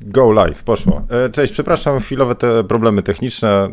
[0.00, 1.02] Go live, poszło.
[1.10, 3.48] E, cześć, przepraszam, chwilowe te problemy techniczne.
[3.48, 3.72] E,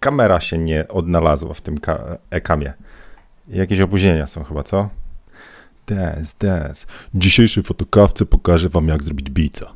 [0.00, 1.78] kamera się nie odnalazła w tym
[2.30, 2.72] ekamie.
[3.48, 4.88] Jakieś opóźnienia są chyba, co?
[5.86, 6.86] Dance, dance.
[7.14, 9.72] W dzisiejszej fotokawce pokażę wam, jak zrobić bica.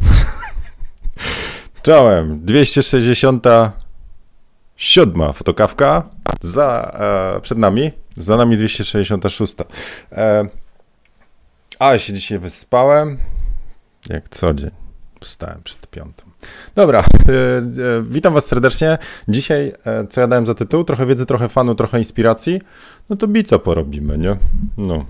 [1.82, 6.08] Czołem, 267 fotokawka
[6.40, 6.90] za,
[7.36, 9.54] e, przed nami, za nami 266.
[10.12, 10.48] E,
[11.78, 13.18] ale się dzisiaj wyspałem,
[14.08, 14.79] jak co dzień.
[15.20, 16.24] Wstałem przed piątą.
[16.74, 17.62] Dobra, e, e,
[18.02, 18.98] witam was serdecznie.
[19.28, 20.84] Dzisiaj, e, co ja dałem za tytuł?
[20.84, 22.60] Trochę wiedzy, trochę fanu, trochę inspiracji.
[23.10, 24.36] No to bica porobimy, nie?
[24.76, 25.04] No.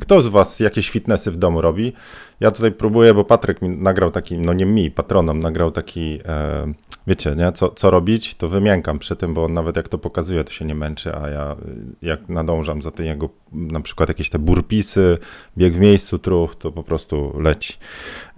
[0.00, 1.92] Kto z was jakieś fitnessy w domu robi?
[2.40, 6.72] Ja tutaj próbuję, bo Patryk mi nagrał taki, no nie mi, patronom, nagrał taki, e,
[7.06, 7.52] wiecie, nie?
[7.52, 8.34] Co, co robić?
[8.34, 11.28] To wymiękam przy tym, bo on nawet jak to pokazuje, to się nie męczy, a
[11.28, 11.56] ja
[12.02, 15.18] jak nadążam za tym jego, na przykład jakieś te burpisy,
[15.58, 17.78] bieg w miejscu, truch, to po prostu leci.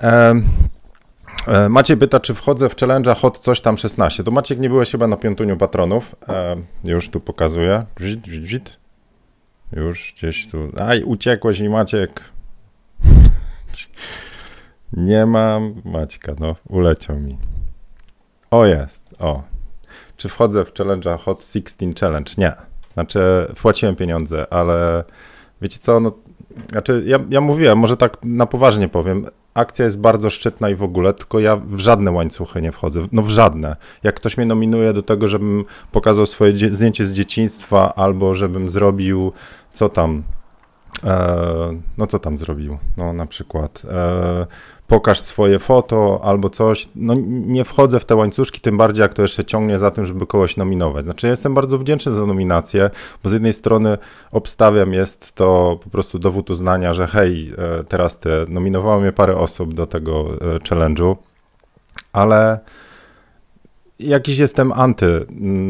[0.02, 0.34] E,
[1.68, 4.24] Maciej pyta, czy wchodzę w challenge'a hot coś tam 16.
[4.24, 6.16] To Maciek nie byłeś chyba na piątuniu patronów.
[6.28, 7.86] E, już tu pokazuję.
[7.96, 8.78] Wzit, wzit.
[9.72, 10.68] Już gdzieś tu.
[10.80, 12.24] Aj, uciekłeś mi Maciek.
[14.92, 17.38] nie mam Maćka, no uleciał mi.
[18.50, 19.42] O jest, o.
[20.16, 22.32] Czy wchodzę w challenge'a hot 16 challenge?
[22.38, 22.52] Nie.
[22.92, 23.20] Znaczy
[23.54, 25.04] wpłaciłem pieniądze, ale
[25.62, 26.12] wiecie co, no
[26.70, 30.82] znaczy, ja, ja mówiłem, może tak na poważnie powiem, akcja jest bardzo szczytna i w
[30.82, 33.76] ogóle, tylko ja w żadne łańcuchy nie wchodzę, no w żadne.
[34.02, 39.32] Jak ktoś mnie nominuje do tego, żebym pokazał swoje zdjęcie z dzieciństwa, albo żebym zrobił,
[39.72, 40.22] co tam,
[41.98, 44.46] no co tam zrobił, no na przykład, e,
[44.86, 46.88] pokaż swoje foto albo coś.
[46.94, 50.26] No nie wchodzę w te łańcuszki, tym bardziej jak to jeszcze ciągnie za tym, żeby
[50.26, 51.04] kogoś nominować.
[51.04, 52.90] Znaczy ja jestem bardzo wdzięczny za nominację,
[53.24, 53.98] bo z jednej strony
[54.32, 59.36] obstawiam, jest to po prostu dowód uznania, że hej, e, teraz te nominowało mnie parę
[59.36, 61.16] osób do tego e, challenge'u,
[62.12, 62.60] ale
[63.98, 65.26] jakiś jestem anty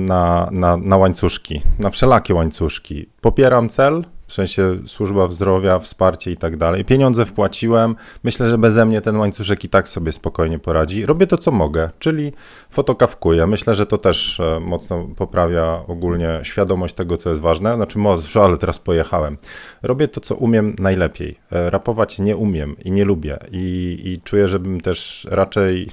[0.07, 3.09] na, na, na łańcuszki, na wszelakie łańcuszki.
[3.21, 6.85] Popieram cel, w sensie służba zdrowia, wsparcie i tak dalej.
[6.85, 11.07] Pieniądze wpłaciłem, myślę, że beze mnie ten łańcuszek i tak sobie spokojnie poradzi.
[11.07, 12.33] Robię to, co mogę, czyli
[12.71, 13.47] fotokawkuję.
[13.47, 17.77] Myślę, że to też e, mocno poprawia ogólnie świadomość tego, co jest ważne.
[17.77, 19.39] Znaczy, może, ale teraz pojechałem.
[19.83, 21.39] Robię to, co umiem najlepiej.
[21.53, 25.89] E, rapować nie umiem i nie lubię i, i czuję, żebym też raczej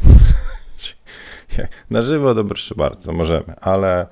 [1.90, 4.08] Na żywo proszę bardzo, możemy, ale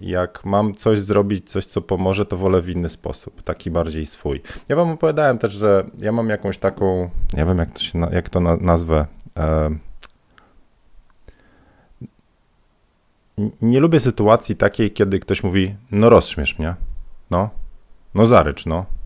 [0.00, 4.42] jak mam coś zrobić, coś co pomoże, to wolę w inny sposób, taki bardziej swój.
[4.68, 8.30] Ja wam opowiadałem też, że ja mam jakąś taką, nie wiem jak to, się, jak
[8.30, 9.06] to nazwę,
[9.36, 9.70] e,
[13.62, 16.74] nie lubię sytuacji takiej, kiedy ktoś mówi, no rozśmiesz mnie,
[17.30, 17.50] no,
[18.14, 19.03] no zarycz, no, E,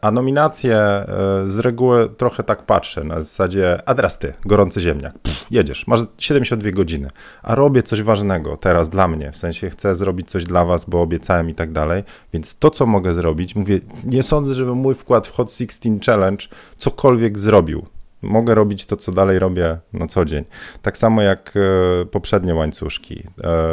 [0.00, 1.06] a nominacje e,
[1.46, 6.00] z reguły trochę tak patrzę na zasadzie, a teraz ty, gorący ziemniak, Pff, jedziesz, masz
[6.18, 7.10] 72 godziny,
[7.42, 11.02] a robię coś ważnego teraz dla mnie, w sensie chcę zrobić coś dla was, bo
[11.02, 15.26] obiecałem i tak dalej, więc to, co mogę zrobić, mówię, nie sądzę, żeby mój wkład
[15.26, 16.44] w Hot 16 Challenge
[16.76, 17.86] cokolwiek zrobił.
[18.22, 20.44] Mogę robić to, co dalej robię na co dzień.
[20.82, 23.22] Tak samo jak e, poprzednie łańcuszki.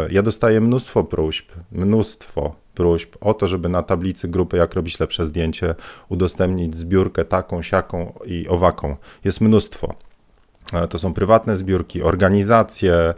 [0.10, 5.26] Ja dostaję mnóstwo próśb, mnóstwo próśb o to, żeby na tablicy grupy Jak robić lepsze
[5.26, 5.76] zdjęcie
[6.10, 8.96] udostępnić zbiórkę taką, siaką i owaką.
[9.24, 9.96] Jest mnóstwo.
[10.74, 12.94] E, to są prywatne zbiórki, organizacje.
[12.94, 13.14] E,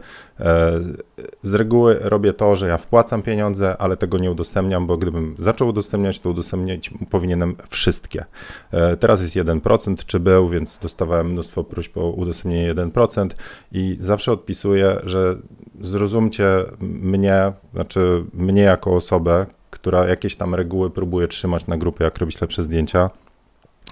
[1.42, 5.68] z reguły robię to, że ja wpłacam pieniądze, ale tego nie udostępniam, bo gdybym zaczął
[5.68, 8.24] udostępniać, to udostępniać powinienem wszystkie.
[8.70, 13.28] E, teraz jest 1%, czy był, więc dostawałem mnóstwo próśb o udostępnienie 1%
[13.72, 15.36] i zawsze odpisuję, że
[15.80, 22.18] zrozumcie mnie, znaczy mnie jako osobę, która jakieś tam reguły próbuje trzymać na grupie, jak
[22.18, 23.10] robić lepsze zdjęcia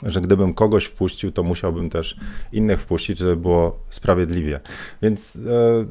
[0.03, 2.17] że gdybym kogoś wpuścił, to musiałbym też
[2.53, 4.61] innych wpuścić, żeby było sprawiedliwie.
[5.03, 5.41] Więc e,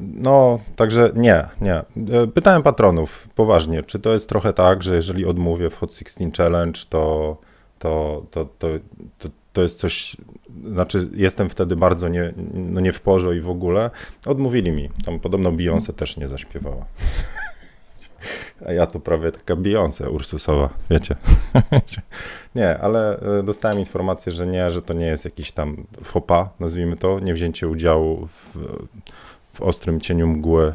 [0.00, 1.74] no, także nie, nie.
[1.74, 6.30] E, pytałem patronów poważnie, czy to jest trochę tak, że jeżeli odmówię w Hot 16
[6.36, 7.36] Challenge, to,
[7.78, 8.68] to, to, to,
[9.52, 10.16] to, jest coś,
[10.72, 13.90] znaczy jestem wtedy bardzo nie, no nie w porze i w ogóle.
[14.26, 14.90] Odmówili mi.
[15.04, 16.86] Tam podobno Beyoncé też nie zaśpiewała.
[18.66, 21.16] A ja to prawie taka Beyoncé Ursusowa, wiecie.
[22.54, 26.96] nie, ale e, dostałem informację, że nie, że to nie jest jakiś tam fopa, nazwijmy
[26.96, 28.58] to, nie wzięcie udziału w,
[29.52, 30.74] w ostrym cieniu mgły, e,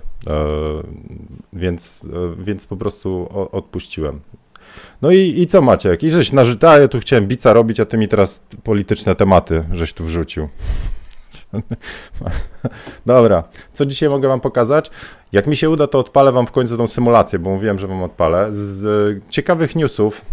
[1.54, 4.20] więc, e, więc po prostu odpuściłem.
[5.02, 6.04] No i, i co Maciek?
[6.04, 9.94] I żeś narzuta, ja tu chciałem bica robić, a ty mi teraz polityczne tematy żeś
[9.94, 10.50] tu wrzucił.
[13.06, 13.44] Dobra,
[13.74, 14.92] co dzisiaj mogę wam pokazać?
[15.32, 18.04] Jak mi się uda, to odpalę wam w końcu tą symulację, bo mówiłem, że wam
[18.04, 18.48] odpalę.
[18.52, 20.26] Z ciekawych newsów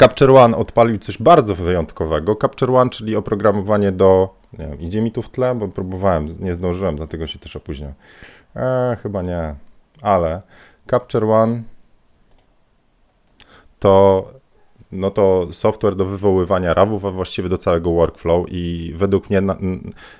[0.00, 2.36] Capture One odpalił coś bardzo wyjątkowego.
[2.36, 6.54] Capture One, czyli oprogramowanie do Nie wiem, idzie mi tu w tle, bo próbowałem, nie
[6.54, 7.94] zdążyłem, dlatego się też opóźniłem.
[8.56, 9.54] Eee, chyba nie,
[10.02, 10.42] ale
[10.90, 11.62] Capture One
[13.78, 14.24] to
[14.92, 19.42] no to software do wywoływania rawów, a właściwie do całego workflow i według mnie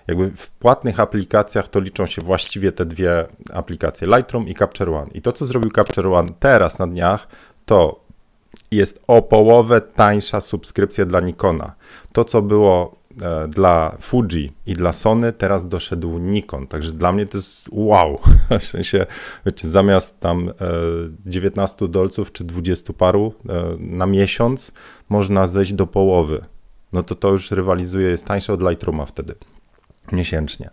[0.06, 5.10] jakby w płatnych aplikacjach to liczą się właściwie te dwie aplikacje, Lightroom i Capture One.
[5.14, 7.28] I to, co zrobił Capture One teraz na dniach,
[7.66, 8.00] to
[8.70, 11.72] jest o połowę tańsza subskrypcja dla Nikona.
[12.12, 12.96] To, co było
[13.48, 16.66] dla Fuji i dla Sony, teraz doszedł Nikon.
[16.66, 18.20] Także dla mnie to jest wow.
[18.60, 19.06] W sensie,
[19.46, 20.50] wiecie, zamiast tam
[21.26, 24.72] 19 e, dolców czy 20 paru e, na miesiąc,
[25.08, 26.44] można zejść do połowy.
[26.92, 29.34] No to to już rywalizuje, jest tańsze od Lightrooma wtedy
[30.12, 30.70] miesięcznie.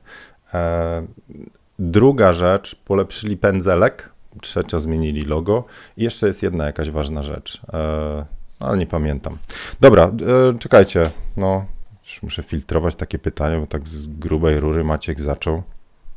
[1.79, 4.09] Druga rzecz, polepszyli pędzelek
[4.41, 5.63] trzecia zmienili logo
[5.97, 8.25] i jeszcze jest jedna jakaś ważna rzecz, e,
[8.59, 9.37] ale nie pamiętam.
[9.79, 11.65] Dobra, e, czekajcie, no
[12.03, 15.63] już muszę filtrować takie pytania, bo tak z grubej rury Maciek zaczął.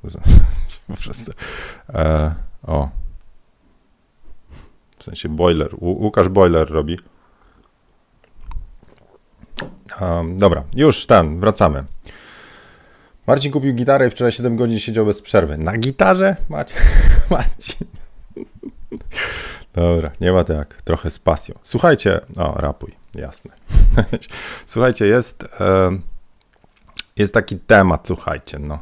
[1.94, 2.88] e, o.
[4.98, 5.74] W sensie boiler.
[5.80, 6.98] Łukasz boiler robi.
[10.00, 11.84] Um, dobra, już ten, wracamy.
[13.26, 15.58] Marcin kupił gitarę i wczoraj 7 godzin siedział bez przerwy.
[15.58, 16.36] Na gitarze?
[16.48, 16.74] Macie?
[17.30, 17.86] Marcin.
[19.74, 21.54] Dobra, nie ma tak, trochę z pasją.
[21.62, 23.52] Słuchajcie, o, rapuj, jasne.
[24.66, 25.44] Słuchajcie, jest,
[27.16, 28.78] jest taki temat, słuchajcie, no.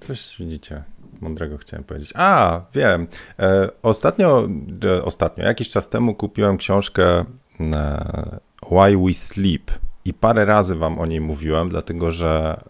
[0.00, 0.82] coś widzicie,
[1.22, 2.12] mądrego chciałem powiedzieć.
[2.16, 3.06] A, wiem.
[3.38, 4.48] E, ostatnio,
[4.84, 7.24] e, ostatnio, jakiś czas temu kupiłem książkę
[7.60, 8.38] e,
[8.70, 9.70] Why We Sleep
[10.04, 12.60] i parę razy wam o niej mówiłem, dlatego że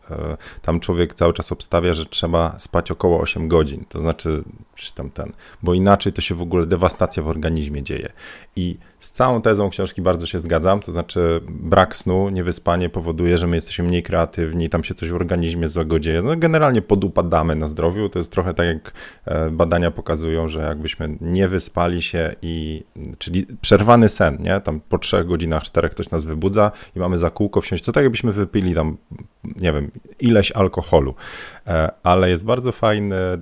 [0.62, 3.84] tam człowiek cały czas obstawia, że trzeba spać około 8 godzin.
[3.88, 4.44] To znaczy,
[4.74, 5.32] czy tam ten,
[5.62, 8.12] bo inaczej to się w ogóle dewastacja w organizmie dzieje.
[8.56, 13.46] I z całą tezą książki bardzo się zgadzam, to znaczy brak snu, niewyspanie powoduje, że
[13.46, 16.22] my jesteśmy mniej kreatywni, tam się coś w organizmie złego dzieje.
[16.22, 18.92] No generalnie podupadamy na zdrowiu, to jest trochę tak jak
[19.24, 22.84] e, badania pokazują, że jakbyśmy nie wyspali się i,
[23.18, 27.30] czyli przerwany sen, nie, tam po trzech godzinach, czterech ktoś nas wybudza i mamy za
[27.30, 28.96] kółko wsiąść, to tak jakbyśmy wypili tam,
[29.44, 29.90] nie wiem,
[30.20, 31.14] ileś alkoholu.
[31.66, 33.40] E, ale jest bardzo fajny e,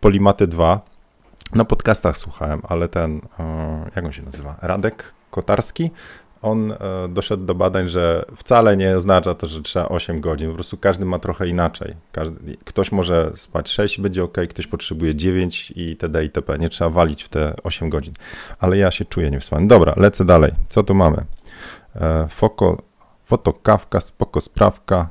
[0.00, 0.91] Polimaty 2,
[1.54, 4.56] na podcastach słuchałem, ale ten, e, jak on się nazywa?
[4.62, 5.90] Radek Kotarski.
[6.42, 6.76] On e,
[7.08, 10.48] doszedł do badań, że wcale nie oznacza to, że trzeba 8 godzin.
[10.48, 11.94] Po prostu każdy ma trochę inaczej.
[12.12, 16.24] Każdy, ktoś może spać 6, będzie ok, ktoś potrzebuje 9 i itd.
[16.24, 16.58] itp.
[16.58, 18.14] Nie trzeba walić w te 8 godzin.
[18.58, 19.66] Ale ja się czuję niewyspany.
[19.66, 20.52] Dobra, lecę dalej.
[20.68, 21.24] Co tu mamy?
[21.96, 22.82] E, foko,
[23.24, 25.08] fotokawka, spoko sprawka.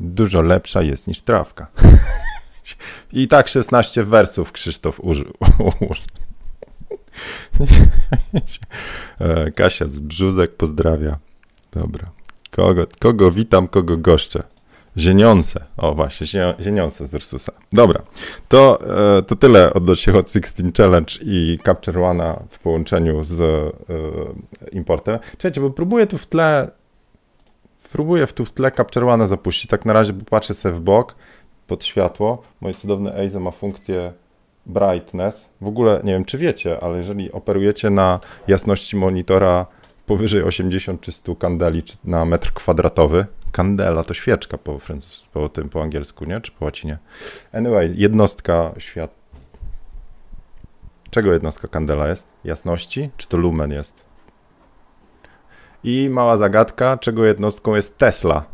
[0.00, 1.66] Dużo lepsza jest niż trawka.
[3.12, 5.32] I tak 16 wersów Krzysztof użył.
[9.20, 11.18] E, Kasia z Brzuzek pozdrawia.
[11.72, 12.10] Dobra.
[12.50, 14.42] Kogo, kogo witam, kogo goszczę?
[14.98, 15.64] Zieniące.
[15.76, 17.52] O właśnie, zieniące z Ursusa.
[17.72, 18.02] Dobra,
[18.48, 18.78] to,
[19.18, 23.72] e, to tyle odnośnie Hot 16 Challenge i Capture One w połączeniu z e,
[24.72, 25.18] importem.
[25.38, 26.70] Czekajcie, bo próbuję tu w tle
[27.92, 29.70] próbuję tu w tle Capture One zapuścić.
[29.70, 31.16] Tak na razie popatrzę sobie w bok
[31.66, 32.42] pod światło.
[32.60, 34.12] Moje cudowne EIZE ma funkcję
[34.66, 35.48] brightness.
[35.60, 39.66] W ogóle nie wiem, czy wiecie, ale jeżeli operujecie na jasności monitora
[40.06, 45.68] powyżej 80 czy 100 kandeli na metr kwadratowy, kandela to świeczka po, francus, po tym,
[45.68, 46.40] po angielsku, nie?
[46.40, 46.98] Czy po łacinie.
[47.52, 49.10] Anyway, jednostka świat...
[51.10, 52.26] Czego jednostka kandela jest?
[52.44, 53.10] Jasności?
[53.16, 54.04] Czy to lumen jest?
[55.84, 58.44] I mała zagadka, czego jednostką jest Tesla?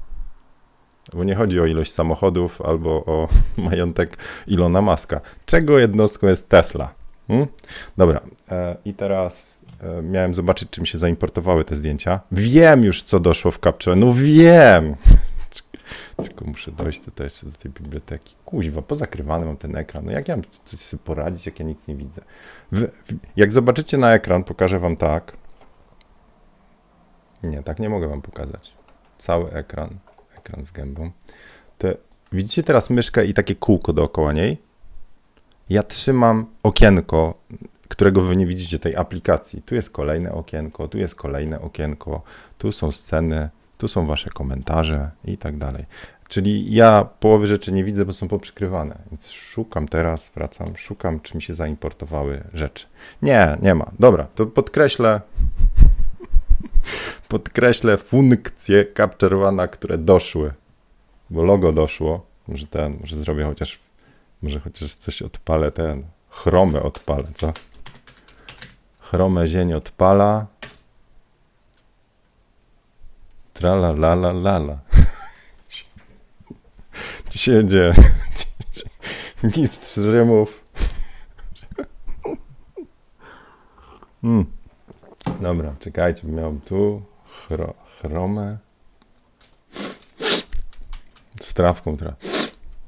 [1.15, 3.29] Bo nie chodzi o ilość samochodów albo o
[3.71, 4.17] majątek
[4.47, 5.21] Ilona Maska.
[5.47, 6.95] Czego jednostką jest Tesla?
[7.29, 7.47] Hmm?
[7.97, 12.21] Dobra, e, i teraz e, miałem zobaczyć, czym się zaimportowały te zdjęcia.
[12.33, 13.97] Wiem już, co doszło w Capture.
[13.97, 14.95] No wiem!
[16.27, 18.35] Tylko muszę dojść tutaj jeszcze do tej biblioteki.
[18.45, 20.05] Kuźwa, pozakrywany mam ten ekran.
[20.05, 22.23] No jak ja mam coś sobie poradzić, jak ja nic nie widzę?
[22.73, 25.37] W, w, jak zobaczycie na ekran, pokażę wam tak.
[27.43, 28.73] Nie, tak nie mogę wam pokazać.
[29.19, 29.99] Cały ekran
[30.63, 31.11] z gębą.
[31.79, 31.89] To
[32.33, 34.59] widzicie teraz myszkę i takie kółko dookoła niej?
[35.71, 37.35] Ja trzymam okienko,
[37.89, 39.63] którego wy nie widzicie, tej aplikacji.
[39.63, 42.23] Tu jest kolejne okienko, tu jest kolejne okienko,
[42.59, 45.85] tu są sceny, tu są wasze komentarze i tak dalej.
[46.29, 48.99] Czyli ja połowy rzeczy nie widzę, bo są poprzykrywane.
[49.11, 52.87] Więc szukam teraz, wracam, szukam, czy mi się zaimportowały rzeczy.
[53.23, 53.91] Nie, nie ma.
[53.99, 55.21] Dobra, to podkreślę
[57.29, 60.53] podkreślę funkcje Capture One, które doszły,
[61.31, 62.27] bo logo doszło.
[62.49, 63.79] Może ten, może zrobię chociaż,
[64.43, 67.53] może chociaż coś odpalę ten, chromę odpalę, co?
[69.01, 70.47] Chromę zień odpala.
[73.53, 74.79] Trala la la la la.
[77.31, 77.93] się dzieje?
[79.57, 80.65] Mistrz Rymów.
[84.23, 84.62] Hmm.
[85.43, 88.59] Dobra, czekajcie, miał tu chro, chromę.
[91.41, 92.15] Z trawką teraz.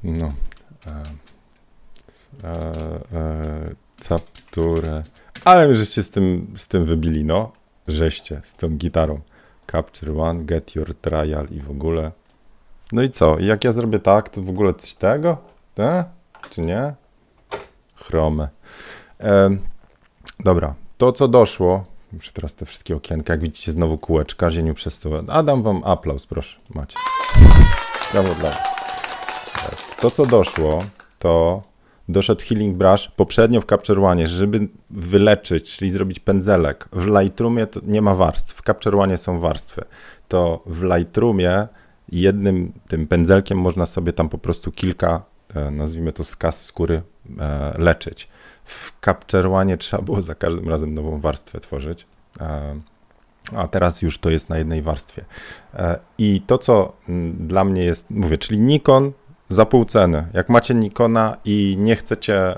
[0.03, 0.33] No.
[0.87, 1.03] E,
[2.45, 2.51] e,
[3.13, 5.03] e, capturę.
[5.45, 7.53] Ale my żeście z tym, z tym wybili, no.
[7.89, 9.21] Żeście, z tą gitarą.
[9.73, 12.13] Capture one, get your trial i w ogóle.
[12.93, 13.39] No i co?
[13.39, 15.39] Jak ja zrobię tak, to w ogóle coś tego?
[15.75, 16.05] Te?
[16.51, 16.95] Czy nie?
[17.95, 18.49] Chromę.
[19.21, 19.57] E,
[20.41, 25.01] dobra, to co doszło, muszę teraz te wszystkie okienka, jak widzicie znowu kółeczka, zieniu przez
[25.01, 25.23] to.
[25.29, 26.99] Adam wam aplauz, proszę, macie.
[28.13, 28.55] Brawo dla
[30.01, 30.85] To co doszło,
[31.19, 31.63] to
[32.09, 36.89] doszedł Healing Brush poprzednio w Capture One, żeby wyleczyć, czyli zrobić pędzelek.
[36.93, 39.85] W Lightroomie nie ma warstw, w Capture One są warstwy.
[40.29, 41.69] To w Lightroomie
[42.09, 45.23] jednym tym pędzelkiem można sobie tam po prostu kilka,
[45.55, 47.03] e, nazwijmy to skaz skóry,
[47.39, 48.29] e, leczyć.
[48.65, 52.07] W Capture One trzeba było za każdym razem nową warstwę tworzyć.
[52.41, 52.75] E,
[53.57, 55.25] a teraz już to jest na jednej warstwie.
[56.19, 56.93] I to, co
[57.35, 59.13] dla mnie jest, mówię, czyli Nikon
[59.51, 60.27] za pół ceny.
[60.33, 62.57] Jak macie Nikona i nie chcecie,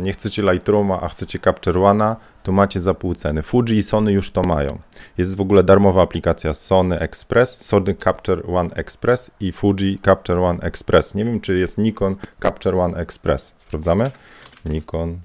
[0.00, 3.42] nie chcecie Lightrooma, a chcecie Capture One'a, to macie za pół ceny.
[3.42, 4.78] Fuji i Sony już to mają.
[5.18, 10.60] Jest w ogóle darmowa aplikacja Sony Express, Sony Capture One Express i Fuji Capture One
[10.60, 11.14] Express.
[11.14, 13.52] Nie wiem, czy jest Nikon Capture One Express.
[13.58, 14.10] Sprawdzamy?
[14.64, 15.18] Nikon,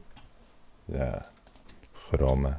[0.89, 1.23] yeah.
[1.93, 2.55] Chrome.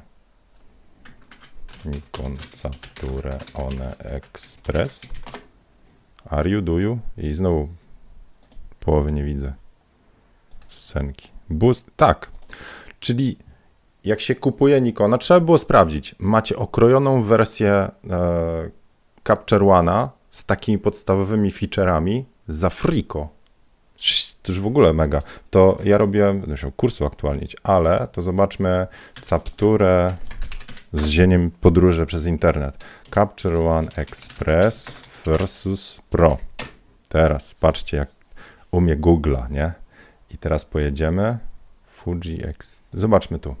[1.85, 5.01] Nikon Capture One Express.
[6.29, 6.99] Are you, do you?
[7.17, 7.67] I znowu
[8.79, 9.53] połowy nie widzę.
[10.69, 11.29] Scenki.
[11.49, 12.31] Boost, tak.
[12.99, 13.37] Czyli
[14.03, 16.15] jak się kupuje Nikona, trzeba było sprawdzić.
[16.19, 17.91] Macie okrojoną wersję e,
[19.27, 23.36] Capture One'a z takimi podstawowymi featureami za friko.
[24.41, 25.21] To już w ogóle mega.
[25.49, 28.87] To ja robiłem, muszę kursu aktualnić, ale to zobaczmy
[29.21, 30.15] capturę
[30.93, 32.83] z zieniem podróży przez internet.
[33.13, 36.37] Capture One Express versus Pro.
[37.09, 38.09] Teraz patrzcie, jak
[38.71, 39.73] umie Google'a, nie?
[40.31, 41.37] I teraz pojedziemy.
[41.87, 42.81] Fuji X.
[42.93, 43.55] Zobaczmy tu.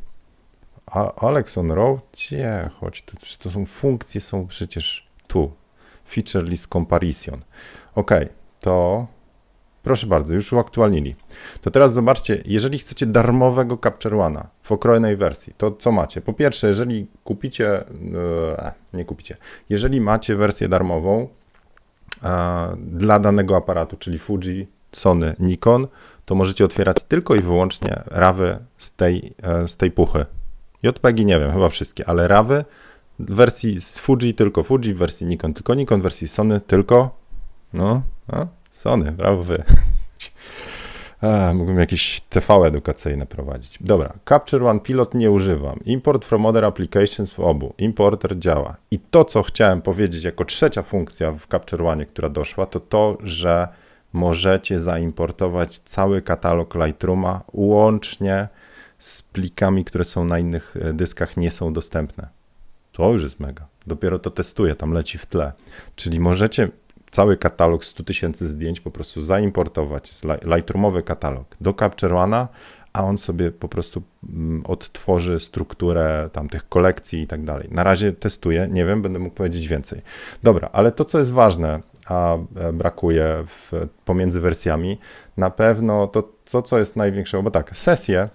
[1.17, 1.99] Alexon Row?
[2.13, 2.69] Gdzie?
[2.79, 3.17] Chodź tu.
[3.39, 5.51] To są funkcje, są przecież tu.
[6.09, 7.41] Feature list comparison.
[7.95, 8.11] Ok,
[8.59, 9.07] to
[9.87, 11.15] proszę bardzo, już uaktualnili.
[11.61, 16.21] To teraz zobaczcie, jeżeli chcecie darmowego Capture One'a w okrojonej wersji, to co macie?
[16.21, 19.37] Po pierwsze, jeżeli kupicie, e, nie kupicie,
[19.69, 21.27] jeżeli macie wersję darmową
[22.23, 25.87] e, dla danego aparatu, czyli Fuji, Sony, Nikon,
[26.25, 30.25] to możecie otwierać tylko i wyłącznie rawy z tej, e, z tej puchy.
[30.83, 32.65] JPEGi nie wiem, chyba wszystkie, ale rawy
[33.19, 37.17] w wersji z Fuji tylko Fuji, w wersji Nikon tylko Nikon, w wersji Sony tylko
[37.73, 38.47] no, no
[38.77, 39.63] Sony, brawo wy.
[41.21, 43.77] A, mógłbym jakieś TV edukacyjne prowadzić.
[43.81, 45.79] Dobra, Capture One Pilot nie używam.
[45.85, 47.73] Import from other applications w obu.
[47.77, 48.75] Importer działa.
[48.91, 53.17] I to, co chciałem powiedzieć jako trzecia funkcja w Capture One, która doszła, to to,
[53.23, 53.67] że
[54.13, 58.47] możecie zaimportować cały katalog Lightrooma łącznie
[58.99, 62.27] z plikami, które są na innych e, dyskach, nie są dostępne.
[62.91, 63.67] To już jest mega.
[63.87, 65.53] Dopiero to testuję, tam leci w tle.
[65.95, 66.69] Czyli możecie
[67.11, 70.11] cały katalog 100 tysięcy zdjęć po prostu zaimportować,
[70.45, 72.47] Lightroomowy katalog do Capture One'a,
[72.93, 77.67] a on sobie po prostu mm, odtworzy strukturę tamtych kolekcji i tak dalej.
[77.71, 80.01] Na razie testuję, nie wiem, będę mógł powiedzieć więcej.
[80.43, 83.71] Dobra, ale to, co jest ważne, a e, brakuje w,
[84.05, 84.97] pomiędzy wersjami,
[85.37, 88.29] na pewno to, to, co jest największe, bo tak, sesje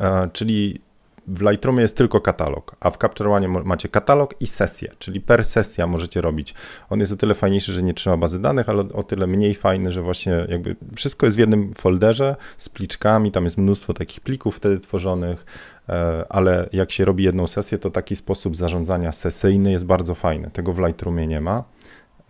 [0.00, 0.80] E, czyli
[1.28, 5.44] w Lightroomie jest tylko katalog, a w Capture One macie katalog i sesję, czyli per
[5.44, 6.54] sesja możecie robić.
[6.90, 9.92] On jest o tyle fajniejszy, że nie trzyma bazy danych, ale o tyle mniej fajny,
[9.92, 14.56] że właśnie jakby wszystko jest w jednym folderze z pliczkami, tam jest mnóstwo takich plików
[14.56, 15.46] wtedy tworzonych,
[15.88, 20.50] e, ale jak się robi jedną sesję, to taki sposób zarządzania sesyjny jest bardzo fajny.
[20.50, 21.64] Tego w Lightroomie nie ma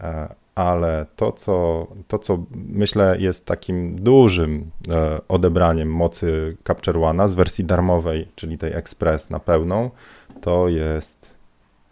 [0.01, 7.29] e, ale to co, to, co myślę jest takim dużym e, odebraniem mocy Capture One'a
[7.29, 9.91] z wersji darmowej, czyli tej Express na pełną,
[10.41, 11.31] to jest,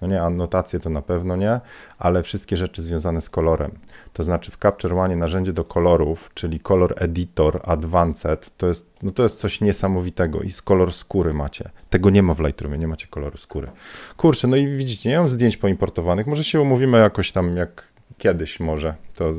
[0.03, 1.61] no nie, anotacje to na pewno nie,
[1.99, 3.71] ale wszystkie rzeczy związane z kolorem.
[4.13, 9.11] To znaczy w Capture One narzędzie do kolorów, czyli Color Editor Advanced, to jest, no
[9.13, 11.71] to jest coś niesamowitego i z kolor skóry macie.
[11.91, 13.69] Tego nie ma w Lightroomie, nie macie koloru skóry.
[14.17, 17.94] Kurczę, no i widzicie, nie mam zdjęć poimportowanych, może się umówimy jakoś tam, jak
[18.25, 19.33] kiedyś może to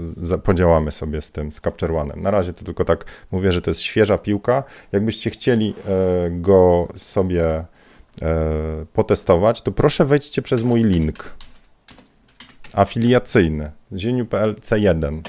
[0.44, 2.18] podziałamy sobie z tym, z Capture One'em.
[2.18, 4.63] Na razie to tylko tak mówię, że to jest świeża piłka.
[4.92, 7.65] Jakbyście chcieli e, go sobie e,
[8.94, 11.34] potestować, to proszę wejdźcie przez mój link
[12.74, 15.22] afiliacyjny zieniu.pl C1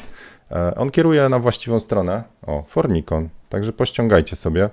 [0.50, 2.22] E, on kieruje na właściwą stronę.
[2.46, 3.28] O, Fornikon.
[3.48, 4.70] Także pościągajcie sobie.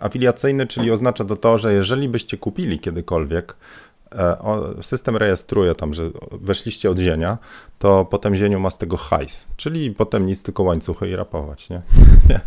[0.00, 3.56] Afiliacyjny, czyli oznacza to to, że jeżeli byście kupili kiedykolwiek
[4.80, 7.38] system rejestruje tam, że weszliście od zienia,
[7.78, 11.82] to potem zieniu ma z tego hajs, czyli potem nic, tylko łańcuchy i rapować, nie?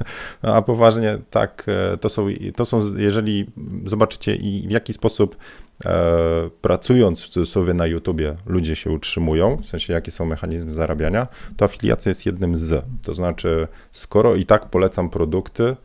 [0.44, 3.46] No, a poważnie tak, e, to są, to są, jeżeli
[3.86, 5.38] zobaczycie i w jaki sposób
[5.86, 11.28] e, pracując w cudzysłowie na YouTubie ludzie się utrzymują, w sensie jakie są mechanizmy zarabiania,
[11.58, 12.86] to afiliacja jest jednym z.
[13.04, 15.76] To znaczy, skoro i tak polecam produkty,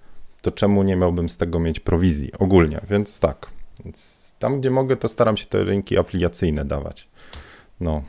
[0.42, 3.46] to czemu nie miałbym z tego mieć prowizji ogólnie, więc tak.
[3.84, 7.08] Więc tam, gdzie mogę, to staram się te linki afiliacyjne dawać.
[7.80, 8.02] No.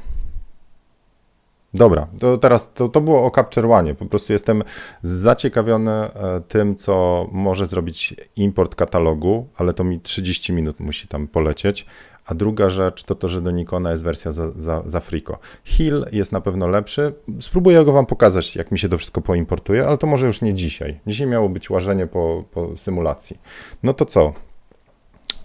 [1.73, 3.95] Dobra, to teraz to, to było o Capture One.
[3.95, 4.63] Po prostu jestem
[5.03, 11.27] zaciekawiony e, tym, co może zrobić import katalogu, ale to mi 30 minut musi tam
[11.27, 11.85] polecieć.
[12.25, 15.37] A druga rzecz to to, że do Nikona jest wersja za, za, za Frico.
[15.63, 17.13] Hill jest na pewno lepszy.
[17.39, 20.53] Spróbuję go wam pokazać, jak mi się to wszystko poimportuje, ale to może już nie
[20.53, 20.99] dzisiaj.
[21.07, 23.39] Dzisiaj miało być łażenie po, po symulacji.
[23.83, 24.33] No to co?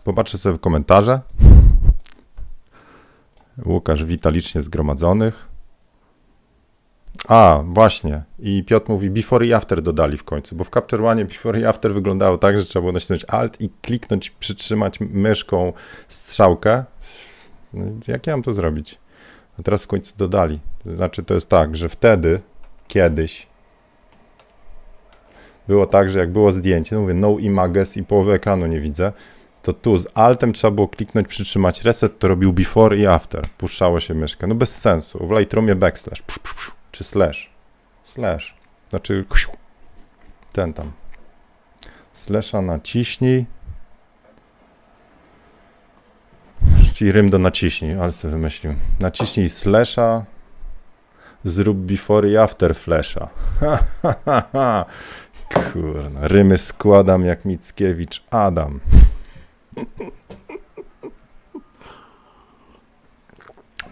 [0.07, 1.21] Popatrzę sobie w komentarze.
[3.65, 5.49] Łukasz wita licznie zgromadzonych.
[7.29, 8.23] A, właśnie.
[8.39, 11.65] I Piotr mówi, before i after dodali w końcu, bo w Capture One before i
[11.65, 15.73] after wyglądało tak, że trzeba było nacisnąć Alt i kliknąć, przytrzymać myszką
[16.09, 16.85] strzałkę.
[17.73, 18.99] No, jak ja mam to zrobić?
[19.61, 20.61] A teraz w końcu dodali.
[20.97, 22.41] Znaczy, to jest tak, że wtedy,
[22.89, 23.47] kiedyś,
[25.69, 29.13] było tak, że jak było zdjęcie, no mówię, no images i połowę ekranu nie widzę,
[29.67, 33.49] to tu z Altem trzeba było kliknąć, przytrzymać reset, to robił before i after.
[33.59, 34.47] Puszczało się myszkę.
[34.47, 35.27] No bez sensu.
[35.27, 37.51] W Lightroomie backslash, psz, psz, psz, czy slash.
[38.05, 38.55] Slash.
[38.89, 39.25] Znaczy,
[40.53, 40.93] ten tam.
[42.13, 43.47] Slasha naciśnij.
[46.95, 48.75] Czyli rym do naciśnij, ale sobie wymyślił.
[49.01, 50.25] Naciśnij slasha,
[51.45, 53.29] zrób before i after flasha.
[55.73, 58.81] Kurna, rymy składam jak Mickiewicz Adam.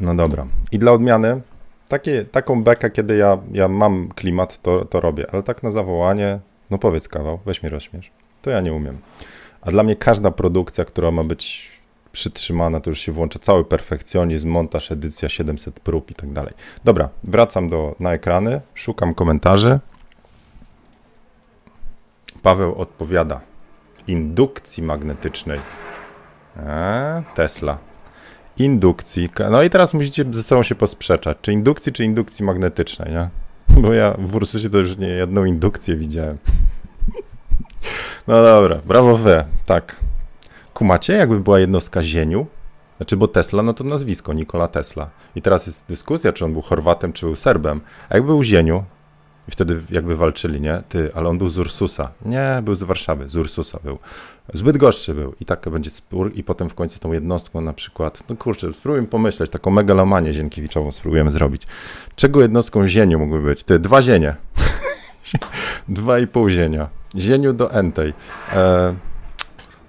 [0.01, 0.47] No dobra.
[0.73, 1.41] I dla odmiany,
[1.89, 6.39] takie, taką bekę, kiedy ja, ja mam klimat, to, to robię, ale tak na zawołanie,
[6.71, 8.11] no powiedz kawał, weź mi rozśmiesz.
[8.43, 8.99] To ja nie umiem.
[9.61, 11.73] A dla mnie każda produkcja, która ma być
[12.13, 16.53] przytrzymana, to już się włącza cały perfekcjonizm, montaż, edycja 700 prób i tak dalej.
[16.85, 19.79] Dobra, wracam do, na ekrany, szukam komentarzy.
[22.43, 23.41] Paweł odpowiada
[24.07, 25.61] indukcji magnetycznej.
[26.67, 27.79] A, Tesla.
[28.57, 29.31] Indukcji.
[29.51, 33.29] No i teraz musicie ze sobą się posprzeczać, czy indukcji, czy indukcji magnetycznej, nie?
[33.83, 36.39] Bo ja w Ursusie to już nie jedną indukcję widziałem.
[38.27, 39.97] No dobra, brawo wy, tak.
[40.75, 42.47] Kumacie, jakby była jednostka zieniu?
[42.97, 45.11] Znaczy, bo Tesla, no to nazwisko, Nikola Tesla.
[45.37, 47.81] I teraz jest dyskusja, czy on był Chorwatem, czy był Serbem.
[48.09, 48.85] A jakby był zieniu,
[49.49, 50.83] i wtedy jakby walczyli, nie?
[50.89, 52.11] Ty, ale on był z Ursusa.
[52.25, 53.99] Nie, był z Warszawy, z Ursusa był.
[54.55, 55.35] Zbyt gorzszy był.
[55.41, 59.07] I tak będzie spór i potem w końcu tą jednostką na przykład, no kurczę, spróbujmy
[59.07, 61.67] pomyśleć, taką megalomanię zienkiewiczową spróbujemy zrobić.
[62.17, 63.65] Czego jednostką zieniu mógłby być?
[63.65, 64.37] Ty, dwa zienie.
[65.89, 66.89] dwa i pół zienia.
[67.17, 68.15] Zieniu do entej.
[68.53, 68.95] E,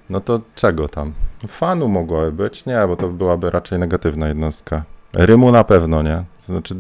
[0.10, 1.14] no to czego tam?
[1.48, 2.66] Fanu mogłaby być?
[2.66, 4.84] Nie, bo to byłaby raczej negatywna jednostka.
[5.14, 6.24] Rymu na pewno, nie?
[6.42, 6.76] Znaczy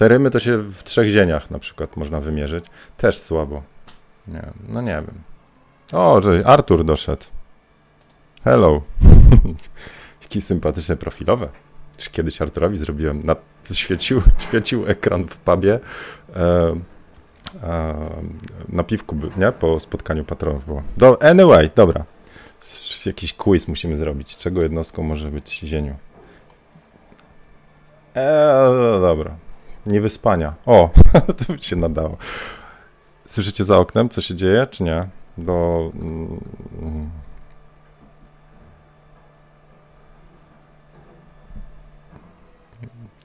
[0.00, 2.64] te rymy to się w trzech zieniach na przykład można wymierzyć.
[2.96, 3.62] Też słabo.
[4.28, 5.22] Nie, no nie wiem.
[5.92, 7.22] O, że Artur doszedł.
[8.44, 8.82] Hello.
[10.22, 11.48] Jakie sympatyczne profilowe.
[12.12, 13.36] Kiedyś Arturowi zrobiłem, na,
[13.72, 15.78] świecił, świecił ekran w pubie.
[16.36, 16.74] E,
[17.62, 17.94] e,
[18.68, 19.52] na piwku, nie?
[19.52, 20.82] Po spotkaniu patronów było.
[20.96, 22.04] Do, anyway, dobra.
[23.06, 24.36] Jakiś quiz musimy zrobić.
[24.36, 25.96] Czego jednostką może być zieniu?
[28.14, 29.49] Eee, dobra.
[29.90, 30.54] Niewyspania.
[30.66, 30.90] O,
[31.46, 32.16] to by się nadało.
[33.26, 35.06] Słyszycie za oknem, co się dzieje, czy nie?
[35.38, 35.90] Bo...
[35.94, 37.10] Mm,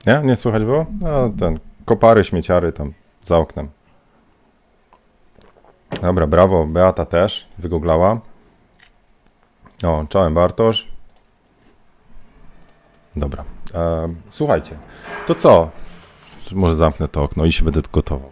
[0.05, 0.21] nie?
[0.23, 0.85] Nie słychać było?
[1.01, 3.69] No, ten, kopary, śmieciary tam za oknem.
[6.01, 8.19] Dobra, brawo, Beata też wygooglała.
[9.83, 10.87] O, czołem Bartosz.
[13.15, 14.77] Dobra, e, słuchajcie,
[15.27, 15.69] to co?
[16.51, 18.31] Może zamknę to okno i się będę gotował.